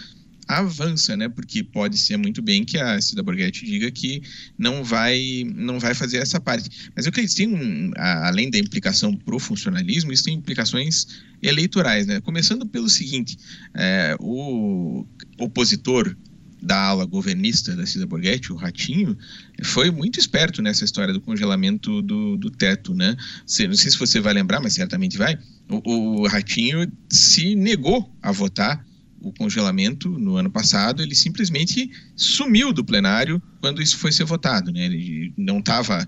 avança, 0.50 1.16
né? 1.16 1.30
Porque 1.30 1.64
pode 1.64 1.96
ser 1.96 2.18
muito 2.18 2.42
bem 2.42 2.66
que 2.66 2.80
a 2.80 3.00
Cida 3.00 3.22
Borghetti 3.22 3.64
diga 3.66 3.92
que 3.92 4.24
não 4.58 4.84
vai, 4.84 5.44
não 5.56 5.80
vai 5.80 5.94
fazer 5.94 6.18
essa 6.18 6.42
parte. 6.42 6.90
Mas 6.96 7.06
eu 7.06 7.12
acredito 7.12 7.36
que 7.36 7.44
tem 7.44 7.54
um, 7.54 7.92
além 7.96 8.50
da 8.50 8.58
implicação 8.58 9.16
pro 9.16 9.38
funcionalismo, 9.38 10.12
isso 10.12 10.24
tem 10.24 10.34
implicações 10.34 11.06
eleitorais, 11.40 12.08
né? 12.08 12.20
Começando 12.22 12.66
pelo 12.66 12.90
seguinte, 12.90 13.38
é, 13.76 14.16
o 14.20 15.06
opositor 15.38 16.18
da 16.62 16.78
ala 16.78 17.06
governista 17.06 17.76
da 17.76 17.86
Cida 17.86 18.08
Borghetti, 18.08 18.52
o 18.52 18.56
Ratinho, 18.56 19.16
foi 19.64 19.92
muito 19.92 20.20
esperto 20.20 20.64
nessa 20.64 20.84
história 20.84 21.14
do 21.14 21.22
congelamento 21.22 22.02
do, 22.02 22.36
do 22.36 22.50
teto, 22.50 22.96
né? 22.96 23.16
Não 23.16 23.76
sei 23.76 23.92
se 23.92 23.98
você 23.98 24.20
vai 24.20 24.34
lembrar, 24.34 24.60
mas 24.60 24.74
certamente 24.74 25.16
vai. 25.16 25.38
O, 25.70 26.22
o 26.22 26.28
Ratinho 26.28 26.92
se 27.08 27.56
negou 27.56 28.12
a 28.20 28.32
votar 28.32 28.84
o 29.22 29.34
congelamento 29.34 30.10
no 30.10 30.36
ano 30.38 30.50
passado, 30.50 31.02
ele 31.02 31.16
simplesmente 31.16 31.92
sumiu 32.16 32.72
do 32.72 32.84
plenário 32.84 33.42
quando 33.60 33.82
isso 33.82 33.98
foi 33.98 34.12
ser 34.12 34.24
votado. 34.24 34.72
Né? 34.72 34.86
Ele 34.86 35.34
não 35.38 35.60
estava 35.60 36.08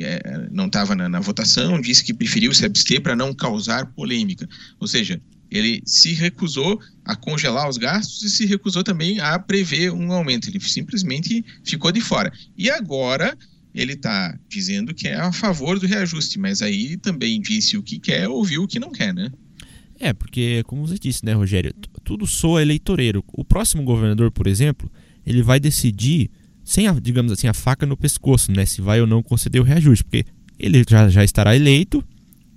é, 0.00 0.48
não 0.50 0.68
tava 0.68 0.94
na, 0.94 1.08
na, 1.08 1.20
votação, 1.20 1.80
disse 1.80 2.02
que 2.02 2.12
preferiu 2.12 2.52
se 2.52 2.64
abster 2.64 3.00
para 3.00 3.14
não 3.14 3.32
causar 3.32 3.86
polêmica. 3.86 4.48
Ou 4.80 4.86
seja, 4.86 5.20
ele 5.50 5.80
se 5.84 6.12
recusou 6.12 6.80
a 7.04 7.14
congelar 7.14 7.68
os 7.68 7.76
gastos 7.76 8.22
e 8.22 8.30
se 8.30 8.46
recusou 8.46 8.82
também 8.82 9.20
a 9.20 9.38
prever 9.38 9.92
um 9.92 10.12
aumento. 10.12 10.48
Ele 10.48 10.60
simplesmente 10.60 11.44
ficou 11.64 11.92
de 11.92 12.00
fora. 12.00 12.32
E 12.56 12.68
agora 12.68 13.36
ele 13.74 13.92
está 13.92 14.36
dizendo 14.48 14.94
que 14.94 15.06
é 15.06 15.14
a 15.14 15.30
favor 15.30 15.78
do 15.78 15.86
reajuste, 15.86 16.38
mas 16.38 16.62
aí 16.62 16.96
também 16.96 17.40
disse 17.40 17.76
o 17.76 17.82
que 17.82 17.98
quer, 17.98 18.28
ouviu 18.28 18.64
o 18.64 18.68
que 18.68 18.80
não 18.80 18.90
quer, 18.90 19.14
né? 19.14 19.30
É, 19.98 20.12
porque, 20.12 20.62
como 20.64 20.86
você 20.86 20.98
disse, 20.98 21.24
né, 21.24 21.32
Rogério, 21.32 21.72
tudo 22.04 22.26
soa 22.26 22.62
eleitoreiro. 22.62 23.24
O 23.32 23.44
próximo 23.44 23.82
governador, 23.82 24.30
por 24.30 24.46
exemplo, 24.46 24.90
ele 25.26 25.42
vai 25.42 25.58
decidir 25.58 26.30
sem, 26.64 26.86
a, 26.86 26.92
digamos 26.92 27.32
assim, 27.32 27.46
a 27.46 27.54
faca 27.54 27.86
no 27.86 27.96
pescoço, 27.96 28.50
né, 28.50 28.66
se 28.66 28.80
vai 28.80 29.00
ou 29.00 29.06
não 29.06 29.22
conceder 29.22 29.60
o 29.60 29.64
reajuste, 29.64 30.04
porque 30.04 30.24
ele 30.58 30.84
já, 30.88 31.08
já 31.08 31.22
estará 31.22 31.54
eleito, 31.54 32.04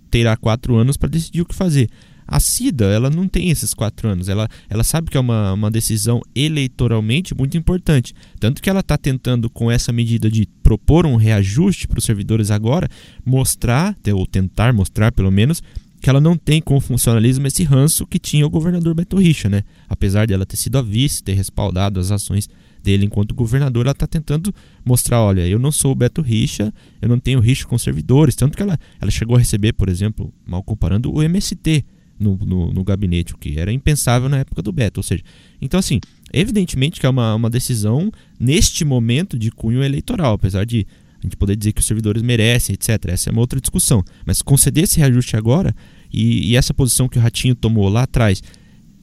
terá 0.10 0.36
quatro 0.36 0.76
anos 0.76 0.98
para 0.98 1.10
decidir 1.10 1.42
o 1.42 1.46
que 1.46 1.56
fazer. 1.56 1.90
A 2.28 2.40
Cida, 2.40 2.86
ela 2.86 3.10
não 3.10 3.28
tem 3.28 3.50
esses 3.50 3.74
quatro 3.74 4.08
anos. 4.08 4.30
Ela, 4.30 4.48
ela 4.70 4.84
sabe 4.84 5.10
que 5.10 5.18
é 5.18 5.20
uma, 5.20 5.54
uma 5.54 5.72
decisão 5.72 6.22
eleitoralmente 6.36 7.34
muito 7.34 7.58
importante. 7.58 8.14
Tanto 8.40 8.62
que 8.62 8.70
ela 8.70 8.82
está 8.82 8.98
tentando, 9.00 9.50
com 9.50 9.72
essa 9.72 9.92
medida 9.92 10.30
de 10.30 10.48
propor 10.62 11.08
um 11.08 11.16
reajuste 11.16 11.88
para 11.88 11.98
os 11.98 12.06
servidores 12.06 12.52
agora, 12.52 12.88
mostrar, 13.26 13.98
ou 14.14 14.28
tentar 14.28 14.72
mostrar 14.74 15.12
pelo 15.12 15.32
menos, 15.32 15.64
que 16.02 16.10
ela 16.10 16.22
não 16.22 16.38
tem 16.38 16.62
com 16.62 16.78
o 16.78 16.82
funcionalismo 16.82 17.46
esse 17.48 17.64
ranço 17.64 18.08
que 18.08 18.20
tinha 18.20 18.46
o 18.46 18.50
governador 18.50 18.94
Beto 18.94 19.18
Richa, 19.18 19.50
né? 19.50 19.64
Apesar 19.88 20.28
dela 20.28 20.46
ter 20.46 20.58
sido 20.58 20.78
a 20.78 20.82
vice, 20.82 21.24
ter 21.24 21.34
respaldado 21.34 22.00
as 22.00 22.12
ações 22.12 22.50
dele 22.82 23.06
enquanto 23.06 23.36
governador, 23.36 23.86
ela 23.86 23.92
está 23.92 24.08
tentando 24.08 24.54
mostrar, 24.86 25.22
olha, 25.22 25.46
eu 25.46 25.60
não 25.60 25.72
sou 25.72 25.92
o 25.92 25.96
Beto 25.96 26.22
Richa, 26.22 26.74
eu 27.02 27.10
não 27.10 27.20
tenho 27.20 27.40
rixa 27.40 27.66
com 27.66 27.78
servidores, 27.78 28.36
tanto 28.36 28.56
que 28.56 28.64
ela, 28.64 28.80
ela 29.02 29.12
chegou 29.12 29.36
a 29.36 29.40
receber, 29.40 29.74
por 29.74 29.90
exemplo, 29.90 30.34
mal 30.46 30.64
comparando, 30.64 31.14
o 31.14 31.22
MST 31.22 31.84
no, 32.20 32.38
no, 32.38 32.74
no 32.74 32.84
gabinete, 32.84 33.34
o 33.34 33.38
que 33.38 33.60
era 33.60 33.72
impensável 33.72 34.28
na 34.28 34.40
época 34.40 34.62
do 34.62 34.72
Beto, 34.72 35.00
ou 35.00 35.04
seja, 35.04 35.24
então 35.62 35.80
assim, 35.80 36.00
evidentemente 36.34 37.00
que 37.00 37.06
é 37.06 37.10
uma, 37.10 37.36
uma 37.36 37.50
decisão 37.50 38.12
neste 38.40 38.84
momento 38.84 39.38
de 39.38 39.52
cunho 39.52 39.84
eleitoral, 39.84 40.34
apesar 40.34 40.66
de 40.66 40.86
a 41.22 41.28
gente 41.28 41.36
poder 41.36 41.56
dizer 41.56 41.74
que 41.74 41.82
os 41.82 41.88
servidores 41.88 42.22
merecem, 42.22 42.74
etc. 42.74 43.06
Essa 43.08 43.30
é 43.30 43.32
uma 43.32 43.42
outra 43.42 43.60
discussão. 43.60 44.04
Mas 44.26 44.42
conceder 44.42 44.86
esse 44.86 45.00
reajuste 45.00 45.36
agora 45.36 45.76
e, 46.12 46.52
e 46.52 46.56
essa 46.56 46.74
posição 46.74 47.10
que 47.10 47.18
o 47.18 47.22
Ratinho 47.22 47.56
tomou 47.56 47.90
lá 47.90 48.04
atrás. 48.04 48.42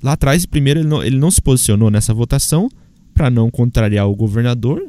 Lá 0.03 0.13
atrás, 0.13 0.47
primeiro, 0.47 0.81
ele 0.81 0.89
não, 0.89 1.03
ele 1.03 1.19
não 1.19 1.31
se 1.31 1.41
posicionou 1.41 1.91
nessa 1.91 2.15
votação 2.15 2.69
para 3.15 3.31
não 3.31 3.51
contrariar 3.51 4.07
o 4.09 4.15
governador, 4.15 4.87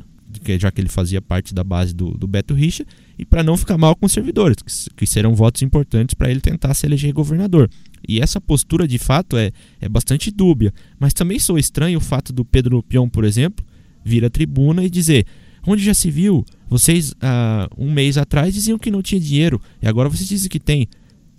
já 0.59 0.71
que 0.71 0.81
ele 0.81 0.89
fazia 0.89 1.21
parte 1.21 1.53
da 1.53 1.63
base 1.63 1.93
do, 1.93 2.11
do 2.11 2.27
Beto 2.27 2.53
Richa, 2.53 2.85
e 3.17 3.25
para 3.25 3.41
não 3.41 3.57
ficar 3.57 3.77
mal 3.77 3.95
com 3.95 4.05
os 4.05 4.11
servidores, 4.11 4.57
que, 4.57 4.95
que 4.95 5.07
serão 5.07 5.33
votos 5.33 5.61
importantes 5.61 6.13
para 6.13 6.29
ele 6.29 6.41
tentar 6.41 6.73
se 6.73 6.85
eleger 6.85 7.13
governador. 7.13 7.69
E 8.07 8.21
essa 8.21 8.39
postura, 8.39 8.87
de 8.87 8.97
fato, 8.97 9.37
é, 9.37 9.51
é 9.81 9.89
bastante 9.89 10.29
dúbia. 10.29 10.73
Mas 10.99 11.13
também 11.13 11.39
sou 11.39 11.57
estranho 11.57 11.97
o 11.97 12.01
fato 12.01 12.31
do 12.31 12.45
Pedro 12.45 12.77
Lupion, 12.77 13.09
por 13.09 13.23
exemplo, 13.23 13.65
vir 14.03 14.23
à 14.23 14.29
tribuna 14.29 14.83
e 14.83 14.89
dizer: 14.89 15.25
onde 15.67 15.83
já 15.83 15.93
se 15.93 16.09
viu? 16.09 16.45
Vocês, 16.69 17.11
uh, 17.11 17.67
um 17.77 17.91
mês 17.91 18.17
atrás, 18.17 18.53
diziam 18.53 18.79
que 18.79 18.89
não 18.89 19.01
tinha 19.01 19.19
dinheiro, 19.19 19.61
e 19.81 19.87
agora 19.87 20.09
vocês 20.09 20.27
dizem 20.27 20.49
que 20.49 20.59
tem. 20.59 20.87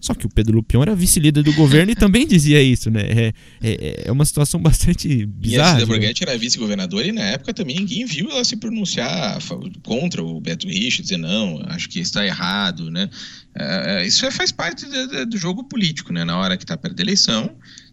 Só 0.01 0.15
que 0.15 0.27
o 0.27 0.29
Pedro 0.29 0.55
Lupion 0.55 0.83
era 0.83 0.95
vice-líder 0.95 1.43
do 1.43 1.53
governo 1.55 1.91
e 1.91 1.95
também 1.97 2.25
dizia 2.25 2.63
isso, 2.63 2.89
né? 2.89 3.01
É, 3.01 3.33
é, 3.61 4.03
é 4.07 4.13
uma 4.13 4.25
situação 4.25 4.61
bastante 4.61 5.27
bizarra. 5.27 5.71
E 5.71 5.77
a 5.77 5.81
Cida 5.81 5.87
Borghetti 5.87 6.23
era 6.23 6.39
vice-governadora 6.39 7.07
e 7.07 7.13
na 7.13 7.23
época 7.23 7.53
também 7.53 7.77
ninguém 7.77 8.05
viu 8.05 8.31
ela 8.31 8.45
se 8.45 8.57
pronunciar 8.57 9.39
contra 9.83 10.23
o 10.23 10.41
Beto 10.41 10.69
Rich, 10.69 11.03
dizer 11.03 11.17
não, 11.17 11.61
acho 11.67 11.89
que 11.89 11.99
está 11.99 12.25
errado, 12.25 12.91
né? 12.93 13.11
É, 13.57 14.07
isso 14.07 14.25
é, 14.25 14.31
faz 14.31 14.53
parte 14.53 14.87
do, 14.87 15.27
do 15.27 15.37
jogo 15.37 15.65
político, 15.65 16.13
né? 16.13 16.25
Na 16.25 16.39
hora 16.39 16.57
que 16.57 16.63
está 16.63 16.77
perto 16.77 16.95
da 16.95 17.03
eleição, 17.03 17.51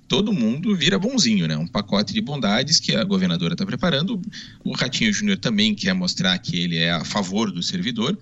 todo 0.07 0.33
mundo 0.33 0.75
vira 0.75 0.99
bonzinho, 0.99 1.47
né? 1.47 1.57
Um 1.57 1.67
pacote 1.67 2.13
de 2.13 2.21
bondades 2.21 2.79
que 2.79 2.95
a 2.95 3.03
governadora 3.03 3.53
está 3.53 3.65
preparando. 3.65 4.21
O 4.63 4.73
Ratinho 4.73 5.11
Júnior 5.11 5.37
também 5.37 5.73
quer 5.73 5.93
mostrar 5.93 6.37
que 6.39 6.59
ele 6.59 6.77
é 6.77 6.91
a 6.91 7.03
favor 7.03 7.51
do 7.51 7.63
servidor. 7.63 8.17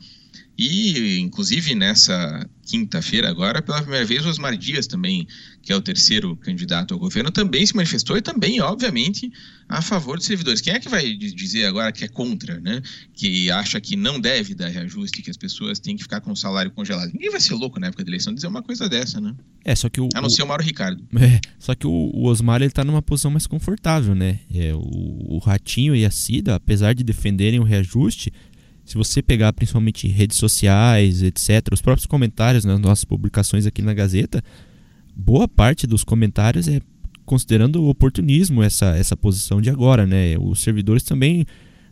E, 0.58 1.20
inclusive, 1.20 1.76
nessa 1.76 2.48
quinta-feira, 2.66 3.30
agora, 3.30 3.62
pela 3.62 3.82
primeira 3.82 4.06
vez, 4.06 4.26
o 4.26 4.30
Osmar 4.30 4.58
Dias 4.58 4.88
também, 4.88 5.28
que 5.62 5.72
é 5.72 5.76
o 5.76 5.82
terceiro 5.82 6.36
candidato 6.38 6.94
ao 6.94 7.00
governo, 7.00 7.30
também 7.32 7.66
se 7.66 7.76
manifestou 7.76 8.18
e 8.18 8.22
também, 8.22 8.62
obviamente, 8.62 9.32
a 9.68 9.82
favor 9.82 10.18
dos 10.18 10.26
servidores. 10.26 10.62
Quem 10.62 10.74
é 10.74 10.80
que 10.80 10.90
vai 10.90 11.14
dizer 11.14 11.66
agora 11.66 11.92
que 11.92 12.04
é 12.04 12.08
contra, 12.08 12.60
né? 12.60 12.82
Que 13.14 13.52
acha 13.52 13.80
que 13.82 13.96
não 13.96 14.20
deve 14.20 14.56
dar 14.56 14.70
reajuste, 14.70 15.22
que 15.22 15.30
as 15.30 15.38
pessoas 15.38 15.80
têm 15.80 15.96
que 15.96 16.04
ficar 16.04 16.22
com 16.22 16.32
o 16.32 16.36
salário 16.36 16.72
congelado? 16.72 17.12
Ninguém 17.14 17.32
vai 17.32 17.40
ser 17.40 17.54
louco 17.54 17.80
na 17.80 17.88
época 17.88 18.04
da 18.04 18.10
eleição 18.10 18.34
dizer 18.34 18.48
uma 18.48 18.64
coisa 18.64 18.88
dessa, 18.88 19.20
né? 19.20 19.36
É, 19.66 19.76
só 19.76 19.90
que 19.90 20.00
o. 20.00 20.10
A 20.14 20.22
não 20.22 20.30
ser 20.30 20.44
o 20.44 20.48
Mauro 20.48 20.64
Ricardo. 20.64 21.04
É, 21.24 21.40
só 21.58 21.74
que 21.74 21.88
o, 21.88 21.90
o 21.90 22.26
Osmar 22.28 22.62
ele 22.62 22.70
tá 22.70 22.84
numa 22.84 23.02
posição 23.02 23.32
mais 23.32 23.48
confortável, 23.48 24.14
né? 24.14 24.42
É, 24.54 24.74
o, 24.74 25.36
o 25.36 25.38
Ratinho 25.38 25.96
e 25.96 26.06
a 26.06 26.12
Cida, 26.12 26.56
apesar 26.56 26.94
de 26.94 27.02
defenderem 27.02 27.62
o 27.62 27.64
reajuste, 27.64 28.32
se 28.86 28.96
você 28.96 29.22
pegar 29.22 29.54
principalmente 29.54 30.08
redes 30.08 30.38
sociais, 30.38 31.24
etc., 31.24 31.68
os 31.72 31.82
próprios 31.82 32.06
comentários 32.06 32.66
nas 32.66 32.80
nossas 32.80 33.06
publicações 33.06 33.66
aqui 33.66 33.82
na 33.82 33.94
Gazeta, 33.94 34.44
boa 35.16 35.48
parte 35.48 35.88
dos 35.88 36.04
comentários 36.04 36.68
é 36.68 36.82
considerando 37.26 37.86
oportunismo 37.86 38.62
essa, 38.62 38.96
essa 38.98 39.16
posição 39.16 39.62
de 39.62 39.70
agora, 39.70 40.06
né? 40.06 40.38
Os 40.38 40.62
servidores 40.62 41.04
também 41.04 41.46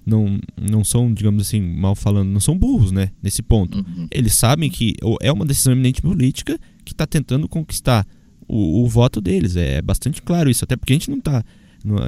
não, 0.05 0.39
não 0.59 0.83
são, 0.83 1.13
digamos 1.13 1.47
assim, 1.47 1.61
mal 1.61 1.95
falando, 1.95 2.29
não 2.29 2.39
são 2.39 2.57
burros, 2.57 2.91
né? 2.91 3.11
Nesse 3.21 3.41
ponto. 3.41 3.77
Uhum. 3.77 4.07
Eles 4.11 4.33
sabem 4.33 4.69
que 4.69 4.95
é 5.21 5.31
uma 5.31 5.45
decisão 5.45 5.73
eminente 5.73 6.01
política 6.01 6.59
que 6.83 6.91
está 6.91 7.05
tentando 7.05 7.47
conquistar 7.47 8.05
o, 8.47 8.83
o, 8.83 8.87
voto 8.87 9.21
deles. 9.21 9.55
É 9.55 9.81
bastante 9.81 10.21
claro 10.21 10.49
isso, 10.49 10.63
até 10.63 10.75
porque 10.75 10.93
a 10.93 10.95
gente 10.95 11.09
não 11.09 11.19
está 11.19 11.43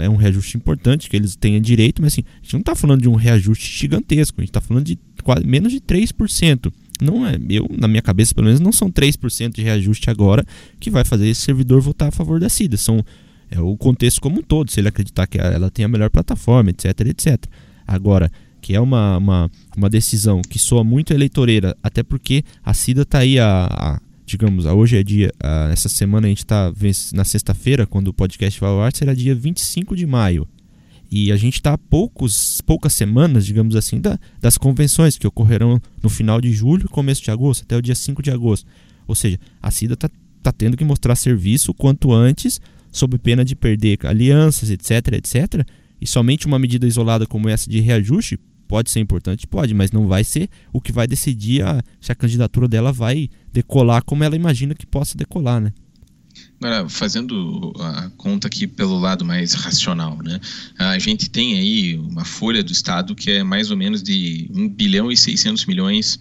é 0.02 0.10
um 0.10 0.16
reajuste 0.16 0.58
importante 0.58 1.10
que 1.10 1.16
eles 1.16 1.36
tenham 1.36 1.60
direito, 1.60 2.02
mas 2.02 2.14
assim, 2.14 2.24
a 2.26 2.44
gente 2.44 2.54
não 2.54 2.60
está 2.60 2.76
falando 2.76 3.02
de 3.02 3.10
um 3.10 3.16
reajuste 3.16 3.80
gigantesco, 3.80 4.40
a 4.40 4.42
gente 4.42 4.50
está 4.50 4.62
falando 4.62 4.86
de 4.86 5.00
quase, 5.24 5.46
menos 5.46 5.72
de 5.72 5.80
3%. 5.80 6.72
Não 7.02 7.26
é, 7.26 7.38
eu, 7.50 7.68
na 7.78 7.88
minha 7.88 8.02
cabeça, 8.02 8.34
pelo 8.36 8.46
menos, 8.46 8.60
não 8.60 8.72
são 8.72 8.92
3% 8.92 9.56
de 9.56 9.62
reajuste 9.62 10.10
agora 10.10 10.46
que 10.80 10.90
vai 10.90 11.04
fazer 11.04 11.28
esse 11.28 11.42
servidor 11.42 11.82
votar 11.82 12.10
a 12.10 12.12
favor 12.12 12.40
da 12.40 12.50
CIDA. 12.50 12.78
São 12.78 13.04
é 13.50 13.60
o 13.60 13.78
contexto 13.78 14.20
como 14.20 14.40
um 14.40 14.42
todo, 14.42 14.72
se 14.72 14.80
ele 14.80 14.88
acreditar 14.88 15.28
que 15.28 15.38
ela 15.38 15.70
tem 15.70 15.86
a 15.86 15.88
melhor 15.88 16.10
plataforma, 16.10 16.72
etc, 16.72 17.02
etc. 17.02 17.46
Agora, 17.86 18.32
que 18.60 18.74
é 18.74 18.80
uma, 18.80 19.18
uma, 19.18 19.52
uma 19.78 19.90
decisão 19.90 20.42
que 20.42 20.58
soa 20.58 20.84
muito 20.84 21.14
eleitoreira, 21.14 21.78
até 21.84 22.02
porque 22.02 22.44
a 22.64 22.74
CIDA 22.74 23.04
está 23.04 23.20
aí 23.20 23.38
a, 23.38 23.68
a 23.70 24.02
digamos, 24.26 24.66
hoje 24.66 24.98
é 24.98 25.04
dia, 25.04 25.32
essa 25.72 25.90
semana 25.90 26.28
a 26.28 26.30
gente 26.30 26.40
está 26.40 26.72
na 27.14 27.24
sexta-feira, 27.24 27.86
quando 27.86 28.08
o 28.08 28.14
podcast 28.14 28.60
vai 28.60 28.70
ao 28.70 28.82
ar, 28.82 28.96
será 28.96 29.14
dia 29.14 29.36
25 29.36 29.96
de 29.96 30.06
maio. 30.06 30.48
E 31.12 31.32
a 31.32 31.36
gente 31.36 31.56
está 31.56 31.74
a 31.74 31.78
poucos, 31.78 32.60
poucas 32.62 32.94
semanas, 32.94 33.46
digamos 33.46 33.76
assim, 33.76 34.02
da, 34.02 34.18
das 34.42 34.58
convenções 34.58 35.18
que 35.18 35.28
ocorrerão 35.28 35.80
no 36.02 36.10
final 36.10 36.42
de 36.42 36.52
julho 36.52 36.90
começo 36.90 37.22
de 37.22 37.30
agosto, 37.30 37.64
até 37.64 37.78
o 37.78 37.82
dia 37.82 37.94
5 37.94 38.24
de 38.24 38.32
agosto. 38.32 38.66
Ou 39.08 39.14
seja, 39.14 39.40
a 39.62 39.70
CIDA 39.70 39.94
está 39.94 40.10
tá 40.42 40.52
tendo 40.52 40.76
que 40.76 40.84
mostrar 40.84 41.16
serviço 41.16 41.74
quanto 41.74 42.12
antes, 42.12 42.60
sob 42.92 43.18
pena 43.20 43.46
de 43.46 43.56
perder 43.56 44.00
alianças, 44.06 44.72
etc, 44.72 45.14
etc. 45.14 45.68
E 46.02 46.08
somente 46.08 46.48
uma 46.48 46.58
medida 46.58 46.88
isolada 46.88 47.28
como 47.28 47.48
essa 47.48 47.70
de 47.70 47.80
reajuste 47.80 48.40
pode 48.68 48.90
ser 48.90 49.00
importante? 49.00 49.48
Pode, 49.48 49.74
mas 49.74 49.92
não 49.92 50.08
vai 50.08 50.24
ser 50.24 50.50
o 50.72 50.82
que 50.82 50.92
vai 50.92 51.08
decidir 51.08 51.64
a, 51.64 51.82
se 52.02 52.12
a 52.12 52.16
candidatura 52.16 52.68
dela 52.68 52.92
vai 52.92 53.30
decolar 53.52 54.04
como 54.04 54.24
ela 54.24 54.36
imagina 54.36 54.74
que 54.74 54.86
possa 54.86 55.18
decolar, 55.18 55.62
né? 55.62 55.72
Agora, 56.60 56.88
fazendo 56.90 57.74
a 57.80 58.10
conta 58.18 58.48
aqui 58.48 58.66
pelo 58.66 58.98
lado 58.98 59.24
mais 59.26 59.54
racional, 59.54 60.18
né? 60.24 60.40
A 60.78 60.98
gente 60.98 61.30
tem 61.30 61.60
aí 61.60 61.98
uma 61.98 62.26
folha 62.26 62.64
do 62.64 62.72
Estado 62.72 63.14
que 63.14 63.32
é 63.32 63.44
mais 63.44 63.70
ou 63.70 63.78
menos 63.78 64.02
de 64.02 64.50
1 64.54 64.70
bilhão 64.70 65.12
e 65.12 65.18
600 65.18 65.66
milhões 65.66 66.20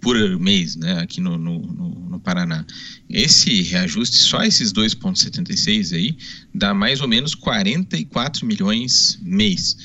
por 0.00 0.16
mês, 0.38 0.76
né? 0.76 1.00
Aqui 1.00 1.20
no, 1.20 1.36
no, 1.36 1.58
no 1.58 2.20
Paraná. 2.20 2.64
Esse 3.08 3.62
reajuste, 3.62 4.16
só 4.16 4.42
esses 4.42 4.72
2,76 4.72 5.94
aí, 5.94 6.16
dá 6.54 6.72
mais 6.72 7.00
ou 7.00 7.08
menos 7.08 7.34
44 7.34 8.46
milhões 8.46 9.18
mês 9.22 9.76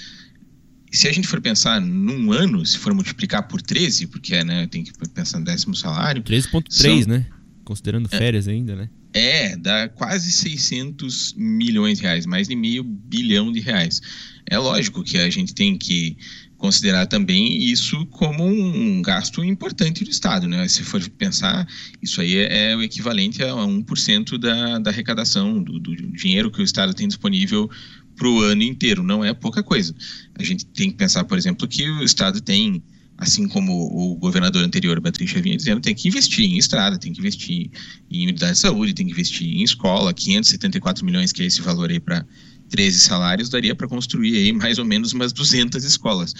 se 0.91 1.07
a 1.07 1.11
gente 1.11 1.27
for 1.27 1.39
pensar 1.39 1.79
num 1.79 2.31
ano, 2.31 2.65
se 2.65 2.77
for 2.77 2.93
multiplicar 2.93 3.47
por 3.47 3.61
13, 3.61 4.07
porque 4.07 4.43
né, 4.43 4.67
tem 4.67 4.83
que 4.83 4.91
pensar 5.13 5.39
no 5.39 5.45
décimo 5.45 5.75
salário. 5.75 6.21
13,3, 6.21 7.07
né? 7.07 7.25
Considerando 7.63 8.09
é. 8.11 8.17
férias 8.17 8.47
é, 8.47 8.51
ainda, 8.51 8.75
né? 8.75 8.89
É, 9.13 9.55
dá 9.55 9.89
quase 9.89 10.31
600 10.31 11.33
milhões 11.37 11.99
de 11.99 12.03
reais, 12.03 12.25
mais 12.25 12.47
de 12.47 12.55
meio 12.55 12.83
bilhão 12.83 13.51
de 13.51 13.59
reais. 13.59 14.01
É 14.49 14.57
lógico 14.57 15.03
que 15.03 15.17
a 15.17 15.29
gente 15.29 15.53
tem 15.53 15.77
que 15.77 16.17
considerar 16.57 17.07
também 17.07 17.57
isso 17.63 18.05
como 18.07 18.45
um 18.45 19.01
gasto 19.01 19.43
importante 19.43 20.03
do 20.03 20.11
Estado, 20.11 20.47
né? 20.47 20.67
Se 20.67 20.83
for 20.83 21.01
pensar, 21.09 21.67
isso 22.01 22.21
aí 22.21 22.37
é, 22.37 22.71
é 22.71 22.75
o 22.75 22.83
equivalente 22.83 23.41
a 23.43 23.51
1% 23.53 24.37
da, 24.37 24.77
da 24.77 24.91
arrecadação, 24.91 25.61
do, 25.61 25.79
do 25.79 25.95
dinheiro 25.95 26.51
que 26.51 26.61
o 26.61 26.63
Estado 26.63 26.93
tem 26.93 27.07
disponível 27.07 27.69
para 28.15 28.27
o 28.27 28.41
ano 28.41 28.63
inteiro, 28.63 29.03
não 29.03 29.23
é 29.23 29.33
pouca 29.33 29.63
coisa. 29.63 29.95
A 30.37 30.43
gente 30.43 30.65
tem 30.65 30.91
que 30.91 30.97
pensar, 30.97 31.23
por 31.23 31.37
exemplo, 31.37 31.67
que 31.67 31.89
o 31.89 32.03
Estado 32.03 32.41
tem, 32.41 32.83
assim 33.17 33.47
como 33.47 33.73
o 33.73 34.15
governador 34.15 34.63
anterior, 34.63 34.99
Patrícia, 35.01 35.41
vinha 35.41 35.57
dizendo, 35.57 35.81
tem 35.81 35.95
que 35.95 36.07
investir 36.07 36.45
em 36.45 36.57
estrada, 36.57 36.97
tem 36.97 37.13
que 37.13 37.19
investir 37.19 37.69
em 38.09 38.23
unidade 38.27 38.53
de 38.53 38.59
saúde, 38.59 38.93
tem 38.93 39.05
que 39.05 39.11
investir 39.11 39.47
em 39.47 39.63
escola, 39.63 40.13
574 40.13 41.05
milhões, 41.05 41.31
que 41.31 41.43
é 41.43 41.45
esse 41.45 41.61
valor 41.61 41.89
aí 41.89 41.99
para 41.99 42.25
13 42.69 42.99
salários, 42.99 43.49
daria 43.49 43.75
para 43.75 43.87
construir 43.87 44.35
aí 44.35 44.51
mais 44.53 44.77
ou 44.77 44.85
menos 44.85 45.13
umas 45.13 45.33
200 45.33 45.83
escolas. 45.83 46.33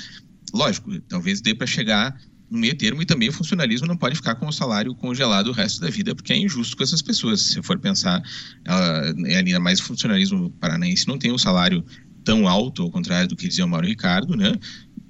Lógico, 0.54 1.00
talvez 1.02 1.42
dê 1.42 1.54
para 1.54 1.68
chegar 1.68 2.20
no 2.52 2.60
meio 2.60 2.76
termo 2.76 3.02
e 3.02 3.06
também 3.06 3.30
o 3.30 3.32
funcionalismo 3.32 3.88
não 3.88 3.96
pode 3.96 4.16
ficar 4.16 4.36
com 4.36 4.46
o 4.46 4.52
salário 4.52 4.94
congelado 4.94 5.48
o 5.48 5.52
resto 5.54 5.80
da 5.80 5.90
vida, 5.90 6.14
porque 6.14 6.34
é 6.34 6.38
injusto 6.38 6.76
com 6.76 6.84
essas 6.84 7.02
pessoas. 7.02 7.42
Se 7.42 7.64
for 7.64 7.80
pensar, 7.80 8.22
ela, 8.66 9.16
é 9.28 9.38
ainda 9.38 9.60
mais 9.60 9.80
o 9.80 9.84
funcionalismo 9.84 10.50
paranaense 10.60 11.08
não 11.08 11.18
tem 11.18 11.32
um 11.32 11.38
salário 11.38 11.84
tão 12.26 12.50
alto, 12.50 12.84
ao 12.84 12.92
contrário 12.92 13.30
do 13.30 13.38
que 13.38 13.48
dizia 13.48 13.64
o 13.64 13.70
Mauro 13.70 13.88
Ricardo, 13.88 14.36
né? 14.36 14.54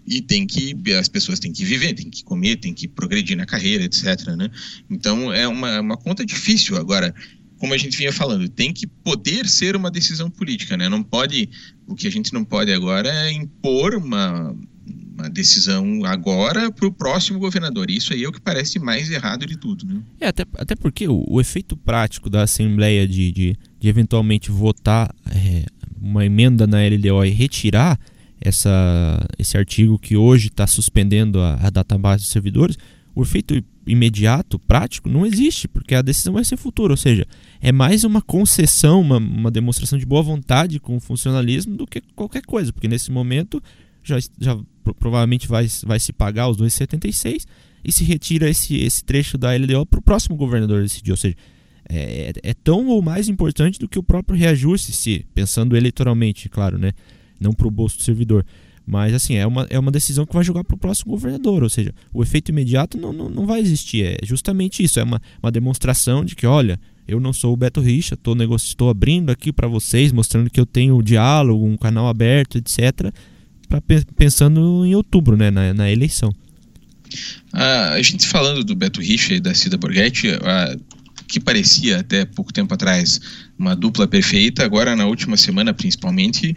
E 0.05 0.21
tem 0.21 0.45
que, 0.45 0.75
as 0.93 1.07
pessoas 1.07 1.39
têm 1.39 1.51
que 1.51 1.65
viver, 1.65 1.93
têm 1.93 2.11
que 2.11 2.23
comer, 2.23 2.57
têm 2.57 2.75
que 2.75 2.87
progredir 2.87 3.35
na 3.35 3.45
carreira, 3.45 3.83
etc. 3.83 4.35
Né? 4.37 4.49
Então 4.89 5.33
é 5.33 5.47
uma, 5.47 5.79
uma 5.79 5.97
conta 5.97 6.23
difícil. 6.23 6.77
Agora, 6.77 7.13
como 7.57 7.73
a 7.73 7.77
gente 7.77 7.97
vinha 7.97 8.13
falando, 8.13 8.47
tem 8.49 8.71
que 8.71 8.85
poder 8.85 9.47
ser 9.47 9.75
uma 9.75 9.89
decisão 9.89 10.29
política, 10.29 10.77
né? 10.77 10.89
Não 10.89 11.01
pode, 11.01 11.49
o 11.87 11.95
que 11.95 12.07
a 12.07 12.11
gente 12.11 12.33
não 12.33 12.43
pode 12.43 12.71
agora 12.71 13.09
é 13.09 13.31
impor 13.31 13.95
uma, 13.95 14.55
uma 15.13 15.29
decisão 15.29 16.05
agora 16.05 16.71
para 16.71 16.87
o 16.87 16.91
próximo 16.91 17.39
governador. 17.39 17.89
Isso 17.89 18.13
aí 18.13 18.23
é 18.23 18.27
o 18.27 18.31
que 18.31 18.39
parece 18.39 18.79
mais 18.79 19.11
errado 19.11 19.45
de 19.45 19.57
tudo. 19.57 19.85
Né? 19.85 20.01
É, 20.19 20.27
até, 20.27 20.45
até 20.55 20.75
porque 20.75 21.07
o, 21.07 21.23
o 21.27 21.41
efeito 21.41 21.75
prático 21.75 22.29
da 22.29 22.43
Assembleia 22.43 23.07
de, 23.07 23.31
de, 23.31 23.57
de 23.79 23.87
eventualmente 23.87 24.49
votar 24.49 25.13
é, 25.29 25.65
uma 26.01 26.25
emenda 26.25 26.65
na 26.65 26.77
LDO 26.79 27.25
e 27.25 27.29
retirar 27.29 27.99
essa, 28.39 29.27
esse 29.37 29.57
artigo 29.57 29.99
que 29.99 30.15
hoje 30.15 30.47
está 30.47 30.65
suspendendo 30.65 31.39
a, 31.39 31.55
a 31.55 31.69
database 31.69 32.23
dos 32.23 32.31
servidores, 32.31 32.77
o 33.13 33.21
efeito 33.21 33.61
imediato, 33.85 34.57
prático, 34.57 35.09
não 35.09 35.25
existe, 35.25 35.67
porque 35.67 35.93
a 35.93 36.01
decisão 36.01 36.33
vai 36.33 36.43
ser 36.43 36.57
futura. 36.57 36.93
Ou 36.93 36.97
seja, 36.97 37.27
é 37.59 37.71
mais 37.71 38.03
uma 38.03 38.21
concessão, 38.21 39.01
uma, 39.01 39.17
uma 39.17 39.51
demonstração 39.51 39.99
de 39.99 40.05
boa 40.05 40.21
vontade 40.23 40.79
com 40.79 40.95
o 40.95 40.99
funcionalismo 40.99 41.75
do 41.75 41.85
que 41.85 42.01
qualquer 42.15 42.43
coisa, 42.43 42.71
porque 42.71 42.87
nesse 42.87 43.11
momento 43.11 43.61
já, 44.03 44.17
já 44.39 44.59
provavelmente 44.99 45.47
vai, 45.47 45.67
vai 45.85 45.99
se 45.99 46.11
pagar 46.11 46.49
os 46.49 46.57
2,76 46.57 47.45
e 47.83 47.91
se 47.91 48.03
retira 48.03 48.49
esse, 48.49 48.75
esse 48.75 49.03
trecho 49.03 49.37
da 49.37 49.55
LDO 49.55 49.85
para 49.85 49.99
o 49.99 50.03
próximo 50.03 50.35
governador 50.35 50.81
decidir. 50.81 51.11
Ou 51.11 51.17
seja, 51.17 51.35
é, 51.89 52.31
é, 52.43 52.53
tão 52.53 52.87
ou 52.87 53.01
mais 53.01 53.27
importante 53.27 53.79
do 53.79 53.87
que 53.87 53.99
o 53.99 54.03
próprio 54.03 54.37
reajuste, 54.37 54.91
se 54.91 55.25
pensando 55.33 55.75
eleitoralmente, 55.75 56.47
claro, 56.47 56.77
né? 56.77 56.93
não 57.39 57.51
para 57.51 57.67
o 57.67 57.71
bolso 57.71 57.97
do 57.97 58.03
servidor. 58.03 58.45
Mas 58.85 59.13
assim, 59.13 59.35
é 59.35 59.45
uma, 59.45 59.67
é 59.69 59.79
uma 59.79 59.91
decisão 59.91 60.25
que 60.25 60.33
vai 60.33 60.43
jogar 60.43 60.63
para 60.63 60.75
o 60.75 60.77
próximo 60.77 61.11
governador, 61.11 61.63
ou 61.63 61.69
seja, 61.69 61.93
o 62.13 62.21
efeito 62.21 62.49
imediato 62.49 62.97
não, 62.97 63.11
não, 63.11 63.29
não 63.29 63.45
vai 63.45 63.59
existir. 63.59 64.05
É 64.05 64.25
justamente 64.25 64.83
isso, 64.83 64.99
é 64.99 65.03
uma, 65.03 65.21
uma 65.41 65.51
demonstração 65.51 66.23
de 66.23 66.35
que, 66.35 66.45
olha, 66.45 66.79
eu 67.07 67.19
não 67.19 67.33
sou 67.33 67.53
o 67.53 67.57
Beto 67.57 67.81
Richa, 67.81 68.13
estou 68.13 68.35
estou 68.55 68.89
abrindo 68.89 69.29
aqui 69.31 69.51
para 69.51 69.67
vocês, 69.67 70.11
mostrando 70.11 70.49
que 70.49 70.59
eu 70.59 70.65
tenho 70.65 71.01
diálogo, 71.01 71.65
um 71.65 71.77
canal 71.77 72.07
aberto, 72.07 72.57
etc. 72.57 73.13
Pra, 73.71 73.81
pensando 74.17 74.85
em 74.85 74.93
outubro, 74.95 75.37
né, 75.37 75.49
na, 75.49 75.73
na 75.73 75.89
eleição. 75.89 76.35
Ah, 77.53 77.91
a 77.93 78.01
gente 78.01 78.27
falando 78.27 78.65
do 78.65 78.75
Beto 78.75 78.99
Richa 78.99 79.33
e 79.33 79.39
da 79.39 79.53
Cida 79.53 79.77
Borghetti, 79.77 80.27
ah, 80.43 80.75
que 81.25 81.39
parecia 81.39 81.99
até 82.01 82.25
pouco 82.25 82.51
tempo 82.51 82.73
atrás 82.73 83.21
uma 83.57 83.73
dupla 83.73 84.05
perfeita, 84.05 84.65
agora 84.65 84.93
na 84.93 85.05
última 85.05 85.37
semana 85.37 85.73
principalmente, 85.73 86.53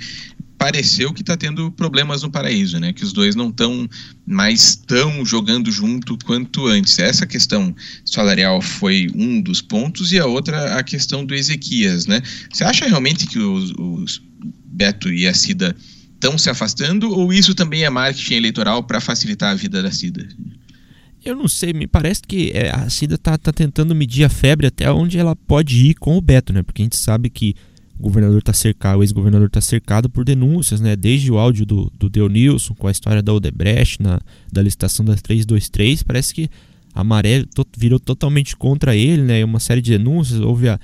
pareceu 0.59 1.12
que 1.12 1.21
está 1.21 1.37
tendo 1.37 1.71
problemas 1.71 2.25
no 2.25 2.30
paraíso, 2.30 2.80
né? 2.80 2.92
Que 2.92 3.04
os 3.04 3.12
dois 3.12 3.37
não 3.37 3.50
estão 3.50 3.88
mais 4.26 4.75
tão 4.75 5.25
jogando 5.25 5.71
junto 5.71 6.18
quanto 6.25 6.66
antes. 6.66 6.99
Essa 6.99 7.26
questão 7.26 7.75
salarial 8.04 8.61
foi 8.61 9.09
um 9.14 9.40
dos 9.40 9.62
pontos 9.62 10.11
e 10.11 10.18
a 10.18 10.26
outra 10.26 10.78
a 10.78 10.83
questão 10.83 11.25
do 11.25 11.33
Ezequias, 11.33 12.06
né? 12.06 12.21
Você 12.52 12.64
acha 12.64 12.87
realmente 12.87 13.26
que 13.26 13.38
os, 13.38 13.73
os 13.78 14.21
Beto 14.66 15.12
e 15.12 15.28
a 15.28 15.35
Cida 15.35 15.76
estão 16.25 16.38
se 16.38 16.49
afastando 16.49 17.12
ou 17.12 17.33
isso 17.33 17.54
também 17.54 17.85
é 17.85 17.90
marketing 17.90 18.35
eleitoral 18.35 18.83
para 18.83 18.99
facilitar 18.99 19.52
a 19.52 19.54
vida 19.54 19.83
da 19.83 19.90
Cida? 19.90 20.26
Eu 21.23 21.37
não 21.37 21.49
sei, 21.49 21.73
me 21.73 21.87
parece 21.87 22.23
que 22.26 22.50
é, 22.54 22.71
a 22.71 22.88
Cida 22.88 23.19
tá, 23.19 23.37
tá 23.37 23.52
tentando 23.52 23.95
medir 23.95 24.25
a 24.25 24.28
febre 24.28 24.66
até 24.66 24.90
onde 24.90 25.19
ela 25.19 25.37
pode 25.37 25.87
ir 25.87 25.95
com 25.95 26.16
o 26.16 26.21
Beto, 26.21 26.52
né? 26.52 26.62
Porque 26.62 26.83
a 26.83 26.85
gente 26.85 26.97
sabe 26.97 27.31
que 27.31 27.54
o 27.99 28.02
governador 28.02 28.38
está 28.38 28.52
cercado, 28.52 28.99
o 28.99 29.02
ex-governador 29.02 29.47
está 29.47 29.61
cercado 29.61 30.11
por 30.11 30.25
denúncias, 30.25 30.81
né? 30.81 30.97
Desde 30.97 31.31
o 31.31 31.38
áudio 31.38 31.64
do, 31.64 31.93
do 31.99 32.09
Deonilson 32.09 32.75
com 32.75 32.88
a 32.88 32.90
história 32.90 33.23
da 33.23 33.33
Odebrecht, 33.33 34.02
na, 34.02 34.21
da 34.52 34.62
licitação 34.62 35.04
da 35.04 35.14
323, 35.14 36.02
parece 36.02 36.35
que 36.35 36.50
a 36.95 37.02
maré 37.02 37.45
to, 37.54 37.66
virou 37.76 37.99
totalmente 37.99 38.57
contra 38.57 38.95
ele, 38.97 39.23
né? 39.23 39.45
Uma 39.45 39.61
série 39.61 39.81
de 39.81 39.97
denúncias, 39.97 40.40
houve 40.40 40.69
a, 40.69 40.78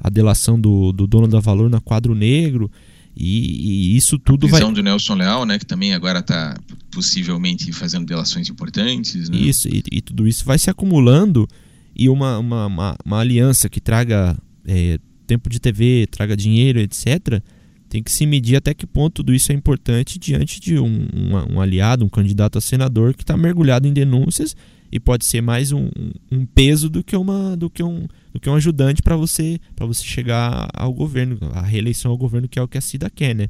a 0.00 0.08
delação 0.08 0.58
do, 0.58 0.90
do 0.92 1.06
dono 1.06 1.28
da 1.28 1.40
Valor 1.40 1.68
na 1.68 1.80
Quadro 1.80 2.14
Negro, 2.14 2.70
e, 3.16 3.92
e 3.92 3.96
isso 3.96 4.18
tudo 4.18 4.46
a 4.46 4.50
vai... 4.50 4.72
do 4.72 4.82
Nelson 4.82 5.14
Leal, 5.14 5.44
né? 5.44 5.58
Que 5.58 5.66
também 5.66 5.94
agora 5.94 6.20
está 6.20 6.56
possivelmente 6.90 7.72
fazendo 7.72 8.06
delações 8.06 8.48
importantes, 8.48 9.28
né? 9.28 9.36
Isso, 9.36 9.68
e, 9.68 9.82
e, 9.90 10.00
tudo 10.00 10.26
isso 10.26 10.44
vai 10.44 10.58
se 10.58 10.70
acumulando 10.70 11.46
e 11.94 12.08
uma, 12.08 12.38
uma, 12.38 12.66
uma, 12.66 12.96
uma 13.04 13.18
aliança 13.18 13.68
que 13.68 13.80
traga... 13.80 14.36
É, 14.66 14.98
tempo 15.32 15.48
de 15.48 15.58
TV, 15.58 16.06
traga 16.10 16.36
dinheiro, 16.36 16.78
etc., 16.78 17.40
tem 17.88 18.02
que 18.02 18.10
se 18.10 18.24
medir 18.24 18.56
até 18.56 18.72
que 18.72 18.86
ponto 18.86 19.16
tudo 19.16 19.34
isso 19.34 19.52
é 19.52 19.54
importante 19.54 20.18
diante 20.18 20.58
de 20.58 20.78
um, 20.78 21.06
um, 21.14 21.54
um 21.54 21.60
aliado, 21.60 22.04
um 22.04 22.08
candidato 22.08 22.56
a 22.56 22.60
senador 22.60 23.14
que 23.14 23.22
está 23.22 23.36
mergulhado 23.36 23.86
em 23.86 23.92
denúncias 23.92 24.56
e 24.92 25.00
pode 25.00 25.24
ser 25.24 25.40
mais 25.40 25.72
um, 25.72 25.88
um, 26.30 26.44
peso 26.44 26.90
do 26.90 27.02
que, 27.02 27.16
uma, 27.16 27.56
do 27.56 27.70
que, 27.70 27.82
um, 27.82 28.06
do 28.30 28.38
que 28.38 28.50
um 28.50 28.54
ajudante 28.54 29.02
para 29.02 29.16
você 29.16 29.58
para 29.74 29.86
você 29.86 30.04
chegar 30.04 30.68
ao 30.74 30.92
governo, 30.92 31.38
a 31.54 31.62
reeleição 31.62 32.10
ao 32.10 32.18
governo, 32.18 32.46
que 32.46 32.58
é 32.58 32.62
o 32.62 32.68
que 32.68 32.76
a 32.76 32.80
Cida 32.82 33.08
quer, 33.08 33.34
né? 33.34 33.48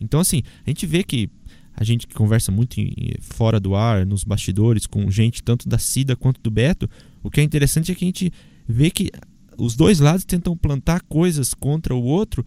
Então, 0.00 0.20
assim, 0.20 0.42
a 0.64 0.70
gente 0.70 0.86
vê 0.86 1.02
que 1.02 1.28
a 1.74 1.82
gente 1.82 2.06
que 2.06 2.14
conversa 2.14 2.52
muito 2.52 2.80
em, 2.80 3.14
fora 3.20 3.58
do 3.58 3.74
ar, 3.74 4.06
nos 4.06 4.22
bastidores, 4.22 4.86
com 4.86 5.10
gente 5.10 5.42
tanto 5.42 5.68
da 5.68 5.78
Cida 5.78 6.14
quanto 6.14 6.40
do 6.40 6.50
Beto, 6.50 6.88
o 7.20 7.30
que 7.30 7.40
é 7.40 7.42
interessante 7.42 7.90
é 7.90 7.94
que 7.94 8.04
a 8.04 8.08
gente 8.08 8.32
vê 8.68 8.88
que 8.88 9.10
os 9.58 9.74
dois 9.74 9.98
lados 9.98 10.24
tentam 10.24 10.56
plantar 10.56 11.00
coisas 11.02 11.52
contra 11.52 11.94
o 11.94 12.02
outro 12.02 12.46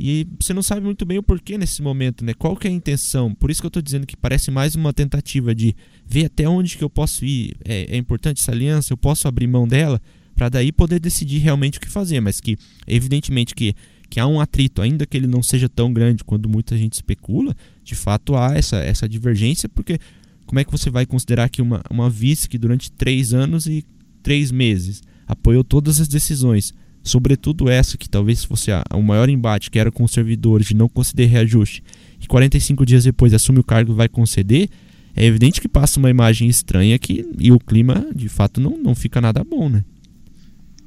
e 0.00 0.26
você 0.40 0.54
não 0.54 0.62
sabe 0.62 0.80
muito 0.80 1.04
bem 1.04 1.18
o 1.18 1.22
porquê 1.22 1.58
nesse 1.58 1.82
momento, 1.82 2.24
né? 2.24 2.32
Qual 2.32 2.56
que 2.56 2.66
é 2.66 2.70
a 2.70 2.72
intenção? 2.72 3.34
Por 3.34 3.50
isso 3.50 3.60
que 3.60 3.66
eu 3.66 3.68
estou 3.68 3.82
dizendo 3.82 4.06
que 4.06 4.16
parece 4.16 4.50
mais 4.50 4.74
uma 4.74 4.94
tentativa 4.94 5.54
de 5.54 5.76
ver 6.06 6.24
até 6.24 6.48
onde 6.48 6.78
que 6.78 6.82
eu 6.82 6.88
posso 6.88 7.24
ir. 7.24 7.54
É, 7.64 7.94
é 7.94 7.96
importante 7.98 8.40
essa 8.40 8.50
aliança, 8.50 8.92
eu 8.92 8.96
posso 8.96 9.28
abrir 9.28 9.46
mão 9.46 9.68
dela 9.68 10.00
para 10.34 10.48
daí 10.48 10.72
poder 10.72 10.98
decidir 10.98 11.38
realmente 11.38 11.76
o 11.76 11.80
que 11.82 11.88
fazer, 11.88 12.18
mas 12.20 12.40
que 12.40 12.56
evidentemente 12.86 13.54
que 13.54 13.74
que 14.10 14.18
há 14.18 14.26
um 14.26 14.40
atrito, 14.40 14.82
ainda 14.82 15.06
que 15.06 15.16
ele 15.16 15.28
não 15.28 15.40
seja 15.40 15.68
tão 15.68 15.92
grande 15.92 16.24
quanto 16.24 16.48
muita 16.48 16.76
gente 16.76 16.94
especula, 16.94 17.54
de 17.84 17.94
fato 17.94 18.34
há 18.34 18.56
essa, 18.56 18.78
essa 18.78 19.08
divergência, 19.08 19.68
porque 19.68 20.00
como 20.46 20.58
é 20.58 20.64
que 20.64 20.72
você 20.72 20.90
vai 20.90 21.06
considerar 21.06 21.48
que 21.48 21.62
uma, 21.62 21.80
uma 21.88 22.10
vice 22.10 22.48
que 22.48 22.58
durante 22.58 22.90
três 22.90 23.32
anos 23.32 23.68
e 23.68 23.84
três 24.20 24.50
meses 24.50 25.00
apoiou 25.28 25.62
todas 25.62 26.00
as 26.00 26.08
decisões, 26.08 26.74
sobretudo 27.02 27.68
essa 27.68 27.96
que 27.96 28.08
talvez 28.08 28.44
fosse 28.44 28.70
a, 28.70 28.82
o 28.94 29.02
maior 29.02 29.28
embate, 29.28 29.70
que 29.70 29.78
era 29.78 29.90
com 29.90 30.04
os 30.04 30.12
servidores 30.12 30.68
de 30.68 30.74
não 30.74 30.88
conceder 30.88 31.28
reajuste, 31.28 31.82
e 32.20 32.26
45 32.26 32.84
dias 32.84 33.04
depois 33.04 33.32
assume 33.32 33.60
o 33.60 33.64
cargo 33.64 33.92
e 33.92 33.96
vai 33.96 34.08
conceder, 34.08 34.68
é 35.14 35.24
evidente 35.24 35.60
que 35.60 35.68
passa 35.68 35.98
uma 35.98 36.10
imagem 36.10 36.48
estranha 36.48 36.98
que, 36.98 37.26
e 37.38 37.50
o 37.50 37.58
clima 37.58 38.06
de 38.14 38.28
fato 38.28 38.60
não, 38.60 38.78
não 38.78 38.94
fica 38.94 39.20
nada 39.20 39.42
bom, 39.42 39.68
né? 39.68 39.84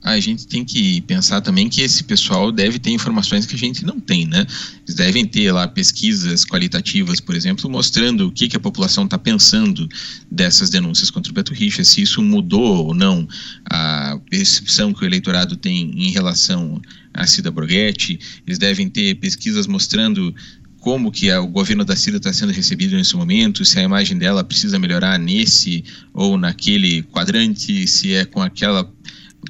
A 0.03 0.19
gente 0.19 0.45
tem 0.45 0.65
que 0.65 0.99
pensar 1.01 1.39
também 1.39 1.69
que 1.69 1.81
esse 1.81 2.03
pessoal 2.03 2.51
deve 2.51 2.77
ter 2.77 2.91
informações 2.91 3.45
que 3.45 3.55
a 3.55 3.57
gente 3.57 3.85
não 3.85 3.99
tem, 4.01 4.27
né? 4.27 4.45
Eles 4.85 4.95
devem 4.95 5.25
ter 5.25 5.51
lá 5.51 5.65
pesquisas 5.65 6.43
qualitativas, 6.43 7.21
por 7.21 7.35
exemplo, 7.35 7.69
mostrando 7.69 8.27
o 8.27 8.31
que, 8.31 8.49
que 8.49 8.57
a 8.57 8.59
população 8.59 9.05
está 9.05 9.17
pensando 9.17 9.87
dessas 10.29 10.69
denúncias 10.69 11.09
contra 11.09 11.31
o 11.31 11.33
Beto 11.33 11.53
Richa, 11.53 11.85
se 11.85 12.01
isso 12.01 12.21
mudou 12.21 12.87
ou 12.87 12.93
não 12.93 13.25
a 13.65 14.19
percepção 14.29 14.93
que 14.93 15.03
o 15.03 15.05
eleitorado 15.05 15.55
tem 15.55 15.91
em 15.95 16.11
relação 16.11 16.81
à 17.13 17.25
Cida 17.25 17.49
Borghetti. 17.49 18.19
Eles 18.45 18.59
devem 18.59 18.89
ter 18.89 19.15
pesquisas 19.15 19.67
mostrando 19.67 20.35
como 20.81 21.13
que 21.13 21.31
o 21.31 21.47
governo 21.47 21.85
da 21.85 21.95
Cida 21.95 22.17
está 22.17 22.33
sendo 22.33 22.51
recebido 22.51 22.97
nesse 22.97 23.15
momento, 23.15 23.63
se 23.63 23.79
a 23.79 23.83
imagem 23.83 24.17
dela 24.17 24.43
precisa 24.43 24.77
melhorar 24.77 25.17
nesse 25.17 25.81
ou 26.13 26.37
naquele 26.37 27.03
quadrante, 27.03 27.87
se 27.87 28.11
é 28.11 28.25
com 28.25 28.41
aquela 28.41 28.91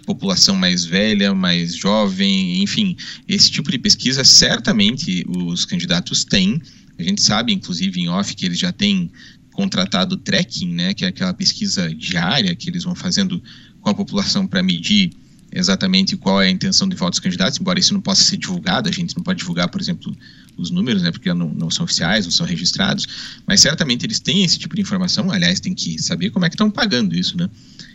população 0.06 0.56
mais 0.56 0.86
velha, 0.86 1.34
mais 1.34 1.76
jovem, 1.76 2.62
enfim, 2.62 2.96
esse 3.28 3.50
tipo 3.50 3.72
de 3.72 3.78
pesquisa 3.78 4.24
certamente 4.24 5.26
os 5.28 5.66
candidatos 5.66 6.24
têm. 6.24 6.62
A 6.98 7.04
gente 7.04 7.22
sabe, 7.22 7.54
inclusive, 7.54 8.00
em 8.02 8.10
off, 8.10 8.36
que 8.36 8.46
eles 8.46 8.60
já 8.60 8.72
têm 8.72 9.12
contratado 9.52 10.18
tracking, 10.18 10.74
né, 10.74 10.94
que 10.94 11.06
é 11.06 11.08
aquela 11.08 11.34
pesquisa 11.34 11.94
diária 11.94 12.56
que 12.56 12.70
eles 12.70 12.84
vão 12.84 12.96
fazendo 12.96 13.42
com 13.82 13.90
a 13.90 13.94
população 13.94 14.48
para 14.48 14.64
medir 14.64 15.12
exatamente 15.52 16.18
qual 16.18 16.42
é 16.42 16.48
a 16.48 16.50
intenção 16.50 16.90
de 16.90 16.96
voto 16.96 17.12
dos 17.12 17.20
candidatos, 17.20 17.60
embora 17.60 17.80
isso 17.80 17.94
não 17.94 18.02
possa 18.02 18.24
ser 18.24 18.38
divulgado, 18.38 18.90
a 18.90 18.92
gente 18.92 19.16
não 19.16 19.24
pode 19.24 19.40
divulgar, 19.40 19.70
por 19.70 19.80
exemplo, 19.80 20.16
os 20.58 20.72
números, 20.72 21.04
né, 21.04 21.12
porque 21.12 21.32
não, 21.32 21.50
não 21.50 21.70
são 21.70 21.84
oficiais, 21.84 22.26
não 22.26 22.32
são 22.32 22.46
registrados, 22.46 23.08
mas 23.46 23.62
certamente 23.62 24.06
eles 24.06 24.20
têm 24.20 24.44
esse 24.44 24.58
tipo 24.58 24.76
de 24.76 24.82
informação, 24.82 25.32
aliás, 25.32 25.60
tem 25.60 25.74
que 25.74 26.02
saber 26.02 26.32
como 26.32 26.46
é 26.46 26.50
que 26.50 26.56
estão 26.56 26.72
pagando 26.72 27.16
isso, 27.16 27.38
né? 27.38 27.48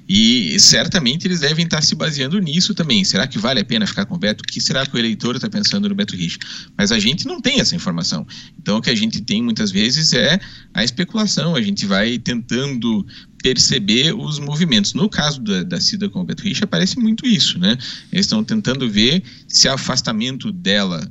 E 0.09 0.59
certamente 0.59 1.27
eles 1.27 1.41
devem 1.41 1.67
estar 1.67 1.83
se 1.83 1.95
baseando 1.95 2.39
nisso 2.39 2.75
também. 2.75 3.05
Será 3.05 3.27
que 3.27 3.39
vale 3.39 3.61
a 3.61 3.65
pena 3.65 3.87
ficar 3.87 4.07
com 4.07 4.15
o 4.15 4.19
Beto? 4.19 4.43
O 4.43 4.47
que 4.47 4.59
será 4.59 4.87
que 4.87 4.97
o 4.97 4.99
eleitor 4.99 5.37
está 5.37 5.51
pensando 5.51 5.87
no 5.87 5.95
Beto 5.95 6.17
Rich? 6.17 6.39
Mas 6.79 6.91
a 6.91 6.99
gente 6.99 7.27
não 7.27 7.43
tem 7.43 7.61
essa 7.61 7.77
informação. 7.77 8.27
Então 8.59 8.79
o 8.79 8.81
que 8.81 8.89
a 8.89 8.95
gente 8.95 9.21
tem 9.21 9.43
muitas 9.43 9.71
vezes 9.71 10.15
é 10.15 10.41
a 10.73 10.83
especulação. 10.83 11.55
A 11.55 11.61
gente 11.61 11.85
vai 11.85 12.19
tentando 12.19 13.07
perceber 13.43 14.15
os 14.15 14.39
movimentos. 14.39 14.95
No 14.95 15.11
caso 15.11 15.43
da, 15.43 15.63
da 15.63 15.81
Cida 15.81 16.09
com 16.09 16.21
o 16.21 16.25
Beto 16.25 16.43
Rich, 16.43 16.65
aparece 16.65 16.99
muito 16.99 17.27
isso, 17.27 17.59
né? 17.59 17.77
Eles 18.11 18.25
estão 18.25 18.43
tentando 18.43 18.89
ver 18.89 19.23
se 19.47 19.69
o 19.69 19.73
afastamento 19.73 20.51
dela 20.51 21.07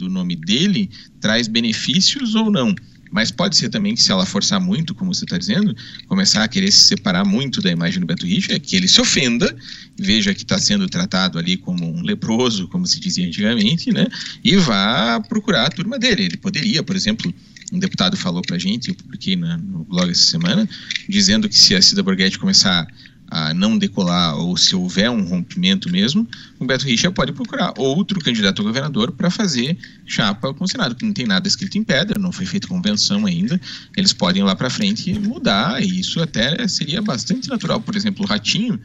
do 0.00 0.08
nome 0.08 0.34
dele 0.34 0.90
traz 1.20 1.46
benefícios 1.46 2.34
ou 2.34 2.50
não. 2.50 2.74
Mas 3.10 3.30
pode 3.30 3.56
ser 3.56 3.68
também 3.68 3.94
que 3.94 4.02
se 4.02 4.12
ela 4.12 4.24
forçar 4.24 4.60
muito, 4.60 4.94
como 4.94 5.12
você 5.12 5.24
está 5.24 5.36
dizendo, 5.36 5.74
começar 6.06 6.44
a 6.44 6.48
querer 6.48 6.70
se 6.70 6.84
separar 6.84 7.24
muito 7.24 7.60
da 7.60 7.70
imagem 7.70 8.00
do 8.00 8.06
Beto 8.06 8.26
Richa, 8.26 8.52
é 8.54 8.58
que 8.58 8.76
ele 8.76 8.86
se 8.86 9.00
ofenda, 9.00 9.54
veja 9.98 10.32
que 10.34 10.42
está 10.42 10.58
sendo 10.58 10.88
tratado 10.88 11.38
ali 11.38 11.56
como 11.56 11.84
um 11.84 12.02
leproso, 12.02 12.68
como 12.68 12.86
se 12.86 13.00
dizia 13.00 13.26
antigamente, 13.26 13.92
né? 13.92 14.06
E 14.44 14.56
vá 14.56 15.20
procurar 15.20 15.66
a 15.66 15.70
turma 15.70 15.98
dele. 15.98 16.24
Ele 16.24 16.36
poderia, 16.36 16.82
por 16.82 16.94
exemplo, 16.94 17.32
um 17.72 17.78
deputado 17.78 18.16
falou 18.16 18.42
para 18.42 18.56
a 18.56 18.58
gente, 18.58 18.88
eu 18.88 18.94
publiquei 18.94 19.36
no 19.36 19.84
blog 19.84 20.10
essa 20.10 20.22
semana, 20.22 20.68
dizendo 21.08 21.48
que 21.48 21.56
se 21.56 21.74
a 21.74 21.82
Cida 21.82 22.02
Borghetti 22.02 22.38
começar 22.38 22.86
a 23.30 23.54
não 23.54 23.78
decolar 23.78 24.36
ou 24.36 24.56
se 24.56 24.74
houver 24.74 25.08
um 25.08 25.24
rompimento 25.24 25.88
mesmo, 25.88 26.26
o 26.58 26.64
Beto 26.64 26.84
Richa 26.84 27.10
pode 27.12 27.32
procurar 27.32 27.72
outro 27.78 28.18
candidato 28.20 28.60
a 28.60 28.64
governador 28.64 29.12
para 29.12 29.30
fazer 29.30 29.78
chapa 30.04 30.52
com 30.52 30.64
o 30.64 30.68
Senado, 30.68 30.96
que 30.96 31.04
não 31.04 31.12
tem 31.12 31.26
nada 31.26 31.46
escrito 31.46 31.78
em 31.78 31.84
pedra, 31.84 32.18
não 32.18 32.32
foi 32.32 32.44
feita 32.44 32.66
convenção 32.66 33.26
ainda, 33.26 33.60
eles 33.96 34.12
podem 34.12 34.42
ir 34.42 34.44
lá 34.44 34.56
para 34.56 34.68
frente 34.68 35.16
mudar, 35.18 35.80
e 35.80 36.00
isso 36.00 36.20
até 36.20 36.66
seria 36.66 37.00
bastante 37.00 37.48
natural. 37.48 37.80
Por 37.80 37.94
exemplo, 37.94 38.24
o 38.24 38.28
Ratinho 38.28 38.80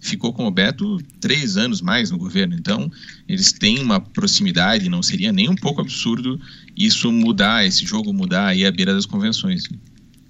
ficou 0.00 0.32
com 0.32 0.46
o 0.46 0.50
Beto 0.50 0.98
três 1.20 1.56
anos 1.56 1.80
mais 1.80 2.10
no 2.10 2.18
governo, 2.18 2.54
então 2.54 2.90
eles 3.28 3.52
têm 3.52 3.78
uma 3.78 4.00
proximidade, 4.00 4.88
não 4.88 5.02
seria 5.02 5.32
nem 5.32 5.48
um 5.48 5.54
pouco 5.54 5.80
absurdo 5.80 6.38
isso 6.76 7.12
mudar, 7.12 7.64
esse 7.64 7.86
jogo 7.86 8.12
mudar 8.12 8.48
aí 8.48 8.66
à 8.66 8.72
beira 8.72 8.92
das 8.92 9.06
convenções. 9.06 9.62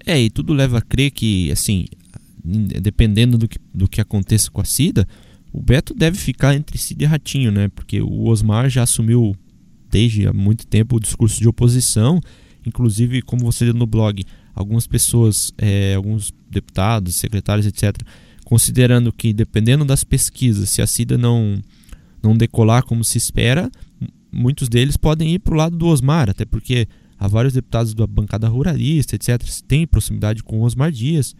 É, 0.07 0.20
e 0.20 0.29
tudo 0.29 0.53
leva 0.53 0.79
a 0.79 0.83
crer 0.83 1.11
que, 1.11 1.50
assim, 1.50 1.87
dependendo 2.44 3.38
do 3.38 3.48
que, 3.48 3.59
do 3.72 3.88
que 3.88 4.00
aconteça 4.00 4.50
com 4.50 4.61
a 4.61 4.64
Cida, 4.64 5.09
o 5.52 5.62
Beto 5.62 5.94
deve 5.94 6.18
ficar 6.18 6.54
entre 6.54 6.76
Cida 6.76 7.04
e 7.04 7.07
Ratinho, 7.07 7.50
né? 7.50 7.68
Porque 7.68 8.00
o 8.02 8.28
Osmar 8.28 8.68
já 8.68 8.83
assumiu 8.83 9.35
desde 9.90 10.26
há 10.26 10.33
muito 10.33 10.66
tempo 10.66 10.96
o 10.96 11.00
discurso 11.00 11.40
de 11.40 11.48
oposição, 11.48 12.20
inclusive, 12.66 13.22
como 13.22 13.44
você 13.44 13.64
deu 13.64 13.74
no 13.74 13.87
blog, 13.87 14.24
algumas 14.54 14.87
pessoas, 14.87 15.52
é, 15.57 15.94
alguns 15.94 16.33
deputados, 16.50 17.16
secretários, 17.16 17.66
etc., 17.66 17.96
considerando 18.44 19.12
que 19.12 19.33
dependendo 19.33 19.85
das 19.85 20.04
pesquisas, 20.04 20.70
se 20.70 20.83
a 20.83 20.87
Cida 20.87 21.16
não, 21.16 21.62
não 22.22 22.37
decolar 22.37 22.85
como 22.85 23.02
se 23.04 23.16
espera, 23.16 23.70
muitos 24.30 24.68
deles 24.68 24.96
podem 24.96 25.35
ir 25.35 25.38
para 25.38 25.54
o 25.54 25.57
lado 25.57 25.76
do 25.76 25.87
Osmar, 25.87 26.28
até 26.28 26.44
porque 26.44 26.88
há 27.18 27.28
vários 27.28 27.54
deputados 27.54 27.94
da 27.94 28.07
bancada 28.07 28.48
ruralista, 28.48 29.14
etc., 29.14 29.40
têm 29.66 29.87
proximidade 29.87 30.42
com 30.42 30.59
o 30.59 30.62
Osmar 30.62 30.90
Dias. 30.90 31.35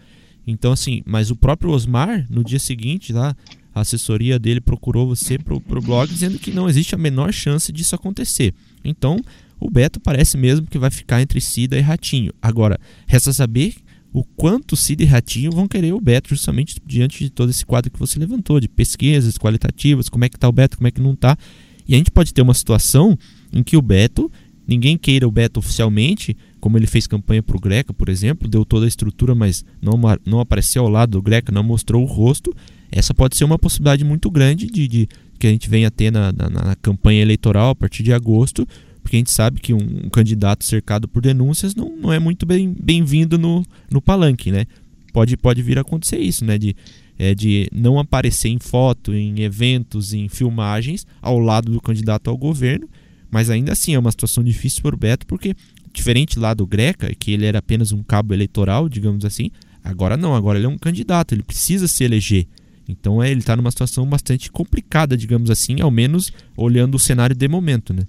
Então, 0.47 0.73
assim, 0.73 1.03
mas 1.07 1.31
o 1.31 1.37
próprio 1.37 1.71
Osmar, 1.71 2.27
no 2.31 2.45
dia 2.45 2.59
seguinte, 2.59 3.13
lá, 3.13 3.35
a 3.75 3.81
assessoria 3.81 4.39
dele 4.39 4.61
procurou 4.61 5.07
você 5.07 5.39
pro, 5.39 5.61
pro 5.61 5.81
blog 5.81 6.09
dizendo 6.09 6.39
que 6.39 6.53
não 6.53 6.69
existe 6.69 6.95
a 6.95 6.99
menor 6.99 7.33
chance 7.33 7.73
disso 7.73 7.95
acontecer. 7.95 8.55
Então, 8.85 9.21
o 9.59 9.71
Beto 9.71 9.99
parece 9.99 10.37
mesmo 10.37 10.67
que 10.67 10.79
vai 10.79 10.91
ficar 10.91 11.21
entre 11.21 11.41
Cida 11.41 11.77
e 11.77 11.81
Ratinho. 11.81 12.33
Agora, 12.41 12.79
resta 13.07 13.33
saber 13.33 13.75
o 14.13 14.23
quanto 14.23 14.77
Cida 14.77 15.03
e 15.03 15.07
Ratinho 15.07 15.51
vão 15.51 15.67
querer 15.67 15.93
o 15.93 16.01
Beto 16.01 16.29
justamente 16.29 16.77
diante 16.87 17.25
de 17.25 17.31
todo 17.31 17.51
esse 17.51 17.67
quadro 17.67 17.91
que 17.91 17.99
você 17.99 18.19
levantou, 18.19 18.61
de 18.61 18.69
pesquisas 18.69 19.37
qualitativas, 19.37 20.09
como 20.09 20.25
é 20.25 20.29
que 20.29 20.39
tá 20.39 20.49
o 20.49 20.53
Beto, 20.53 20.77
como 20.77 20.87
é 20.87 20.91
que 20.91 21.01
não 21.01 21.17
tá. 21.17 21.37
E 21.87 21.95
a 21.95 21.99
gente 21.99 22.13
pode 22.13 22.33
ter 22.33 22.43
uma 22.43 22.55
situação 22.55 23.19
em 23.53 23.63
que 23.63 23.77
o 23.77 23.83
Beto, 23.83 24.31
ninguém 24.69 24.97
queira 24.97 25.27
o 25.27 25.33
Beto 25.33 25.59
oficialmente, 25.59 26.37
como 26.65 26.79
ele 26.79 26.87
fez 26.87 27.07
campanha 27.07 27.43
para 27.43 27.59
o 27.59 27.61
Greca, 27.61 27.93
por 27.93 28.09
exemplo, 28.09 28.49
deu 28.49 28.65
toda 28.65 28.87
a 28.87 28.89
estrutura, 28.89 29.35
mas 29.35 29.63
não, 29.83 30.01
não 30.25 30.41
apareceu 30.41 30.83
ao 30.83 30.89
lado 30.89 31.11
do 31.11 31.21
Greca, 31.21 31.53
não 31.53 31.63
mostrou 31.63 32.03
o 32.03 32.07
rosto. 32.07 32.57
Essa 32.91 33.13
pode 33.13 33.37
ser 33.37 33.45
uma 33.45 33.59
possibilidade 33.59 34.03
muito 34.03 34.31
grande 34.31 34.67
de, 34.69 34.89
de 34.89 35.09
que 35.39 35.47
a 35.47 35.51
gente 35.51 35.69
venha 35.69 35.89
a 35.89 35.91
ter 35.91 36.11
na, 36.11 36.33
na, 36.33 36.49
na, 36.49 36.75
campanha 36.77 37.21
eleitoral 37.21 37.69
a 37.69 37.75
partir 37.75 38.03
de 38.03 38.15
agosto, 38.15 38.67
porque 39.03 39.15
a 39.15 39.19
gente 39.19 39.31
sabe 39.31 39.61
que 39.61 39.75
um, 39.75 40.07
um 40.07 40.09
candidato 40.09 40.65
cercado 40.65 41.07
por 41.07 41.21
denúncias 41.21 41.75
não, 41.75 41.95
não 41.99 42.11
é 42.11 42.19
muito 42.19 42.47
bem-vindo 42.47 43.37
bem 43.37 43.47
no, 43.47 43.63
no 43.91 44.01
palanque, 44.01 44.51
né? 44.51 44.65
Pode, 45.13 45.37
pode 45.37 45.61
vir 45.61 45.77
a 45.77 45.83
acontecer 45.83 46.17
isso, 46.17 46.47
né? 46.47 46.57
De, 46.57 46.75
é, 47.19 47.35
de 47.35 47.69
não 47.75 47.99
aparecer 47.99 48.49
em 48.49 48.59
foto, 48.59 49.13
em 49.13 49.43
eventos, 49.43 50.15
em 50.15 50.31
filmagens 50.31 51.07
ao 51.21 51.39
lado 51.39 51.71
do 51.71 51.79
candidato 51.83 52.31
ao 52.31 52.39
governo, 52.39 52.89
mas 53.31 53.51
ainda 53.51 53.73
assim 53.73 53.93
é 53.93 53.99
uma 53.99 54.11
situação 54.11 54.43
difícil 54.43 54.81
para 54.81 54.95
o 54.95 54.99
Beto, 54.99 55.27
porque 55.27 55.55
diferente 55.95 56.39
lá 56.39 56.53
do 56.53 56.67
Greca, 56.67 57.15
que 57.15 57.31
ele 57.31 57.47
era 57.47 57.61
apenas 57.61 57.93
um 57.93 58.03
cabo 58.03 58.35
eleitoral, 58.35 58.89
digamos 58.89 59.25
assim, 59.25 59.51
agora 59.83 60.17
não, 60.17 60.35
agora 60.35 60.59
ele 60.59 60.67
é 60.67 60.69
um 60.69 60.77
candidato, 60.77 61.33
ele 61.33 61.43
precisa 61.43 61.89
se 61.89 62.05
eleger. 62.05 62.47
Então 62.87 63.23
é, 63.23 63.31
ele 63.31 63.41
está 63.41 63.57
numa 63.57 63.71
situação 63.71 64.05
bastante 64.07 64.51
complicada, 64.51 65.17
digamos 65.17 65.51
assim, 65.51 65.81
ao 65.81 65.91
menos 65.91 66.33
olhando 66.57 66.97
o 66.97 66.99
cenário 66.99 67.35
de 67.35 67.49
momento, 67.49 67.95
né? 67.95 68.03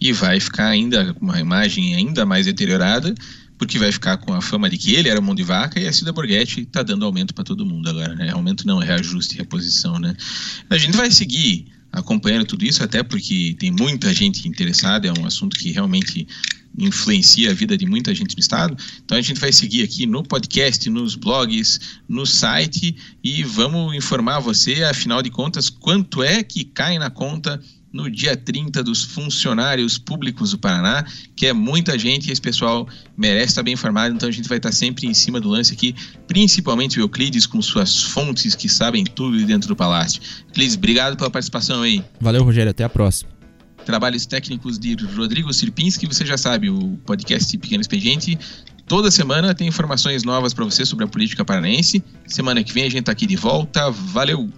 E 0.00 0.12
vai 0.12 0.38
ficar 0.38 0.68
ainda 0.68 1.12
com 1.14 1.24
uma 1.24 1.40
imagem 1.40 1.94
ainda 1.94 2.24
mais 2.24 2.46
deteriorada, 2.46 3.14
porque 3.58 3.78
vai 3.78 3.90
ficar 3.90 4.16
com 4.18 4.32
a 4.32 4.40
fama 4.40 4.70
de 4.70 4.78
que 4.78 4.94
ele 4.94 5.08
era 5.08 5.20
mão 5.20 5.34
de 5.34 5.42
vaca 5.42 5.80
e 5.80 5.88
a 5.88 5.92
Cida 5.92 6.12
Borghetti 6.12 6.60
está 6.60 6.82
dando 6.82 7.04
aumento 7.04 7.34
para 7.34 7.44
todo 7.44 7.66
mundo 7.66 7.90
agora, 7.90 8.14
né? 8.14 8.30
Aumento 8.30 8.66
não, 8.66 8.80
é 8.80 8.86
reajuste 8.86 9.36
reposição, 9.36 9.98
né? 9.98 10.14
A 10.70 10.78
gente 10.78 10.96
vai 10.96 11.10
seguir 11.10 11.66
acompanhando 11.92 12.46
tudo 12.46 12.64
isso, 12.64 12.82
até 12.84 13.02
porque 13.02 13.56
tem 13.58 13.70
muita 13.70 14.14
gente 14.14 14.46
interessada, 14.48 15.08
é 15.08 15.12
um 15.18 15.26
assunto 15.26 15.58
que 15.58 15.72
realmente 15.72 16.26
influencia 16.78 17.50
a 17.50 17.54
vida 17.54 17.76
de 17.76 17.86
muita 17.86 18.14
gente 18.14 18.34
no 18.36 18.40
estado. 18.40 18.76
Então 19.04 19.18
a 19.18 19.20
gente 19.20 19.40
vai 19.40 19.52
seguir 19.52 19.82
aqui 19.82 20.06
no 20.06 20.22
podcast, 20.22 20.88
nos 20.88 21.14
blogs, 21.14 21.80
no 22.08 22.24
site 22.24 22.96
e 23.22 23.42
vamos 23.42 23.94
informar 23.94 24.40
você, 24.40 24.84
afinal 24.84 25.22
de 25.22 25.30
contas, 25.30 25.68
quanto 25.68 26.22
é 26.22 26.42
que 26.42 26.64
cai 26.64 26.98
na 26.98 27.10
conta 27.10 27.60
no 27.92 28.10
dia 28.10 28.36
30 28.36 28.82
dos 28.82 29.02
funcionários 29.02 29.96
públicos 29.96 30.50
do 30.50 30.58
Paraná, 30.58 31.04
que 31.34 31.46
é 31.46 31.52
muita 31.52 31.98
gente 31.98 32.28
e 32.28 32.32
esse 32.32 32.40
pessoal 32.40 32.86
merece 33.16 33.46
estar 33.46 33.62
bem 33.62 33.74
informado, 33.74 34.14
então 34.14 34.28
a 34.28 34.32
gente 34.32 34.48
vai 34.48 34.58
estar 34.58 34.72
sempre 34.72 35.06
em 35.06 35.14
cima 35.14 35.40
do 35.40 35.48
lance 35.48 35.72
aqui, 35.72 35.94
principalmente 36.26 36.98
o 36.98 37.02
Euclides 37.02 37.46
com 37.46 37.60
suas 37.62 38.02
fontes 38.02 38.54
que 38.54 38.68
sabem 38.68 39.04
tudo 39.04 39.42
dentro 39.44 39.68
do 39.68 39.76
palácio. 39.76 40.20
Euclides, 40.48 40.76
obrigado 40.76 41.16
pela 41.16 41.30
participação 41.30 41.82
aí. 41.82 42.04
Valeu, 42.20 42.44
Rogério, 42.44 42.70
até 42.70 42.84
a 42.84 42.88
próxima 42.88 43.37
trabalhos 43.88 44.26
técnicos 44.26 44.78
de 44.78 44.94
Rodrigo 45.16 45.50
Sirpinski, 45.50 46.06
você 46.06 46.26
já 46.26 46.36
sabe, 46.36 46.68
o 46.68 46.98
podcast 47.06 47.56
Pequeno 47.56 47.80
Expediente. 47.80 48.38
Toda 48.86 49.10
semana 49.10 49.54
tem 49.54 49.66
informações 49.66 50.24
novas 50.24 50.52
para 50.52 50.66
você 50.66 50.84
sobre 50.84 51.06
a 51.06 51.08
política 51.08 51.42
paranaense. 51.42 52.04
Semana 52.26 52.62
que 52.62 52.70
vem 52.70 52.84
a 52.84 52.90
gente 52.90 53.00
está 53.00 53.12
aqui 53.12 53.26
de 53.26 53.36
volta. 53.36 53.90
Valeu! 53.90 54.50